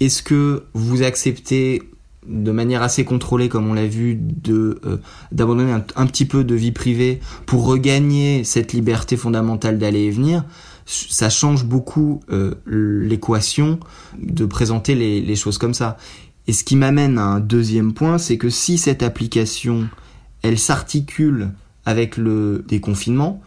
est-ce 0.00 0.22
que 0.22 0.64
vous 0.74 1.02
acceptez 1.02 1.82
de 2.26 2.50
manière 2.52 2.82
assez 2.82 3.04
contrôlée, 3.04 3.48
comme 3.48 3.68
on 3.68 3.74
l'a 3.74 3.86
vu, 3.86 4.14
de 4.14 4.80
euh, 4.84 4.98
d'abandonner 5.32 5.72
un, 5.72 6.06
petit 6.06 6.24
peu 6.24 6.44
de 6.44 6.54
vie 6.54 6.72
privée 6.72 7.20
pour 7.46 7.66
regagner 7.66 8.44
cette 8.44 8.72
liberté 8.72 9.16
fondamentale 9.16 9.78
d'aller 9.78 10.04
et 10.04 10.10
venir, 10.10 10.44
ça 10.86 11.30
change 11.30 11.64
beaucoup 11.64 12.20
euh, 12.30 12.54
l'équation 12.66 13.80
de 14.18 14.44
présenter 14.46 14.94
les, 14.94 15.20
les 15.20 15.36
choses 15.36 15.58
comme 15.58 15.74
ça. 15.74 15.96
Et 16.46 16.52
ce 16.52 16.64
qui 16.64 16.76
m'amène 16.76 17.18
à 17.18 17.24
un 17.24 17.40
deuxième 17.40 17.92
point, 17.92 18.18
c'est 18.18 18.38
que 18.38 18.50
si 18.50 18.78
cette 18.78 19.02
application, 19.02 19.88
elle 20.42 20.58
s'articule 20.58 21.50
avec 21.84 22.16
le 22.16 22.64
déconfinement, 22.66 23.42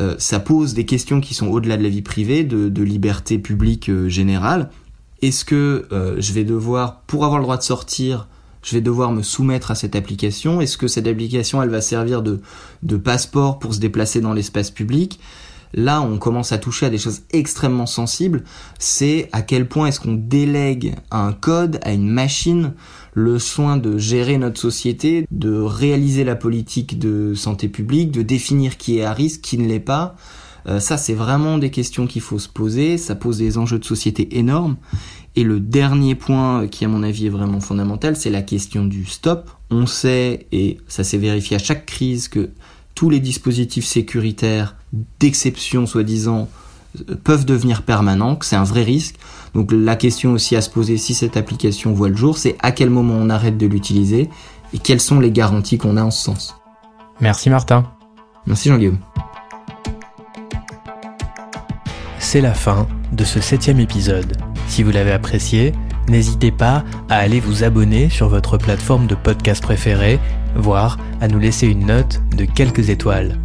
euh, 0.00 0.16
ça 0.18 0.40
pose 0.40 0.74
des 0.74 0.84
questions 0.84 1.20
qui 1.20 1.34
sont 1.34 1.48
au-delà 1.48 1.76
de 1.76 1.82
la 1.82 1.88
vie 1.88 2.02
privée, 2.02 2.44
de, 2.44 2.82
liberté 2.82 3.38
publique 3.38 3.88
euh, 3.88 4.08
générale. 4.08 4.70
Est-ce 5.22 5.44
que 5.44 5.86
euh, 5.92 6.16
je 6.18 6.32
vais 6.32 6.44
devoir, 6.44 7.00
pour 7.06 7.24
avoir 7.24 7.38
le 7.38 7.44
droit 7.44 7.56
de 7.56 7.62
sortir, 7.62 8.26
je 8.62 8.74
vais 8.74 8.80
devoir 8.80 9.12
me 9.12 9.22
soumettre 9.22 9.70
à 9.70 9.74
cette 9.74 9.94
application? 9.94 10.60
Est-ce 10.60 10.76
que 10.76 10.88
cette 10.88 11.06
application, 11.06 11.62
elle 11.62 11.68
va 11.68 11.80
servir 11.80 12.22
de, 12.22 12.40
de 12.82 12.96
passeport 12.96 13.58
pour 13.58 13.74
se 13.74 13.80
déplacer 13.80 14.20
dans 14.20 14.32
l'espace 14.32 14.70
public? 14.70 15.20
Là, 15.76 16.02
on 16.02 16.18
commence 16.18 16.52
à 16.52 16.58
toucher 16.58 16.86
à 16.86 16.90
des 16.90 16.98
choses 16.98 17.22
extrêmement 17.32 17.86
sensibles. 17.86 18.44
C'est 18.78 19.28
à 19.32 19.42
quel 19.42 19.68
point 19.68 19.88
est-ce 19.88 19.98
qu'on 19.98 20.14
délègue 20.14 20.94
un 21.10 21.32
code, 21.32 21.80
à 21.82 21.92
une 21.92 22.08
machine, 22.08 22.74
le 23.12 23.40
soin 23.40 23.76
de 23.76 23.98
gérer 23.98 24.38
notre 24.38 24.60
société, 24.60 25.26
de 25.32 25.58
réaliser 25.58 26.22
la 26.22 26.36
politique 26.36 26.98
de 26.98 27.34
santé 27.34 27.68
publique, 27.68 28.12
de 28.12 28.22
définir 28.22 28.76
qui 28.76 28.98
est 28.98 29.04
à 29.04 29.12
risque, 29.12 29.40
qui 29.40 29.58
ne 29.58 29.66
l'est 29.66 29.80
pas. 29.80 30.14
Euh, 30.66 30.78
ça, 30.78 30.96
c'est 30.96 31.14
vraiment 31.14 31.58
des 31.58 31.70
questions 31.70 32.06
qu'il 32.06 32.22
faut 32.22 32.38
se 32.38 32.48
poser. 32.48 32.96
Ça 32.96 33.16
pose 33.16 33.38
des 33.38 33.58
enjeux 33.58 33.80
de 33.80 33.84
société 33.84 34.38
énormes. 34.38 34.76
Et 35.36 35.42
le 35.42 35.58
dernier 35.58 36.14
point 36.14 36.68
qui, 36.68 36.84
à 36.84 36.88
mon 36.88 37.02
avis, 37.02 37.26
est 37.26 37.30
vraiment 37.30 37.58
fondamental, 37.60 38.14
c'est 38.14 38.30
la 38.30 38.42
question 38.42 38.84
du 38.84 39.04
stop. 39.04 39.50
On 39.70 39.86
sait, 39.86 40.46
et 40.52 40.78
ça 40.86 41.02
s'est 41.02 41.18
vérifié 41.18 41.56
à 41.56 41.58
chaque 41.58 41.84
crise, 41.84 42.28
que 42.28 42.50
tous 42.94 43.10
les 43.10 43.20
dispositifs 43.20 43.86
sécuritaires 43.86 44.76
d'exception 45.20 45.86
soi-disant 45.86 46.48
euh, 47.10 47.16
peuvent 47.22 47.44
devenir 47.44 47.82
permanents, 47.82 48.36
que 48.36 48.46
c'est 48.46 48.56
un 48.56 48.64
vrai 48.64 48.82
risque. 48.82 49.16
Donc 49.54 49.72
la 49.72 49.96
question 49.96 50.32
aussi 50.32 50.56
à 50.56 50.60
se 50.60 50.70
poser 50.70 50.96
si 50.96 51.14
cette 51.14 51.36
application 51.36 51.92
voit 51.92 52.08
le 52.08 52.16
jour, 52.16 52.38
c'est 52.38 52.56
à 52.60 52.72
quel 52.72 52.90
moment 52.90 53.14
on 53.14 53.30
arrête 53.30 53.58
de 53.58 53.66
l'utiliser 53.66 54.28
et 54.72 54.78
quelles 54.78 55.00
sont 55.00 55.20
les 55.20 55.30
garanties 55.30 55.78
qu'on 55.78 55.96
a 55.96 56.02
en 56.02 56.10
ce 56.10 56.24
sens. 56.24 56.56
Merci 57.20 57.50
Martin. 57.50 57.90
Merci 58.46 58.68
Jean-Guillaume. 58.68 58.98
C'est 62.18 62.40
la 62.40 62.54
fin 62.54 62.88
de 63.12 63.24
ce 63.24 63.40
septième 63.40 63.78
épisode. 63.78 64.36
Si 64.66 64.82
vous 64.82 64.90
l'avez 64.90 65.12
apprécié, 65.12 65.72
n'hésitez 66.08 66.50
pas 66.50 66.84
à 67.08 67.18
aller 67.18 67.38
vous 67.38 67.62
abonner 67.62 68.10
sur 68.10 68.28
votre 68.28 68.58
plateforme 68.58 69.06
de 69.06 69.14
podcast 69.14 69.62
préférée, 69.62 70.18
voire 70.56 70.98
à 71.20 71.28
nous 71.28 71.38
laisser 71.38 71.66
une 71.66 71.86
note 71.86 72.20
de 72.36 72.44
quelques 72.44 72.90
étoiles. 72.90 73.38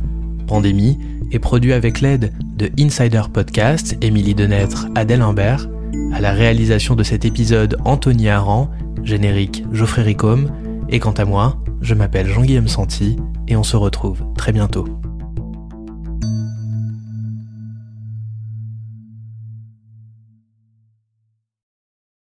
Pandémie 0.48 0.98
est 1.32 1.40
produit 1.40 1.74
avec 1.74 2.02
l'aide 2.02 2.34
de 2.56 2.70
Insider 2.80 3.24
Podcast, 3.32 3.98
Émilie 4.02 4.36
Denêtre, 4.36 4.88
Adèle 4.96 5.22
Imbert, 5.22 5.68
à 6.14 6.20
la 6.20 6.32
réalisation 6.32 6.96
de 6.96 7.04
cet 7.04 7.26
épisode 7.26 7.78
Anthony 7.86 8.30
Aran, 8.30 8.70
générique 9.04 9.64
Geoffrey 9.72 10.02
Ricôme, 10.02 10.50
et 10.90 11.00
quant 11.00 11.12
à 11.12 11.26
moi, 11.26 11.58
je 11.82 11.94
m'appelle 11.94 12.28
Jean-Guillaume 12.28 12.68
Santi 12.68 13.18
et 13.48 13.56
on 13.56 13.64
se 13.64 13.78
retrouve 13.78 14.24
très 14.36 14.52
bientôt. 14.52 14.88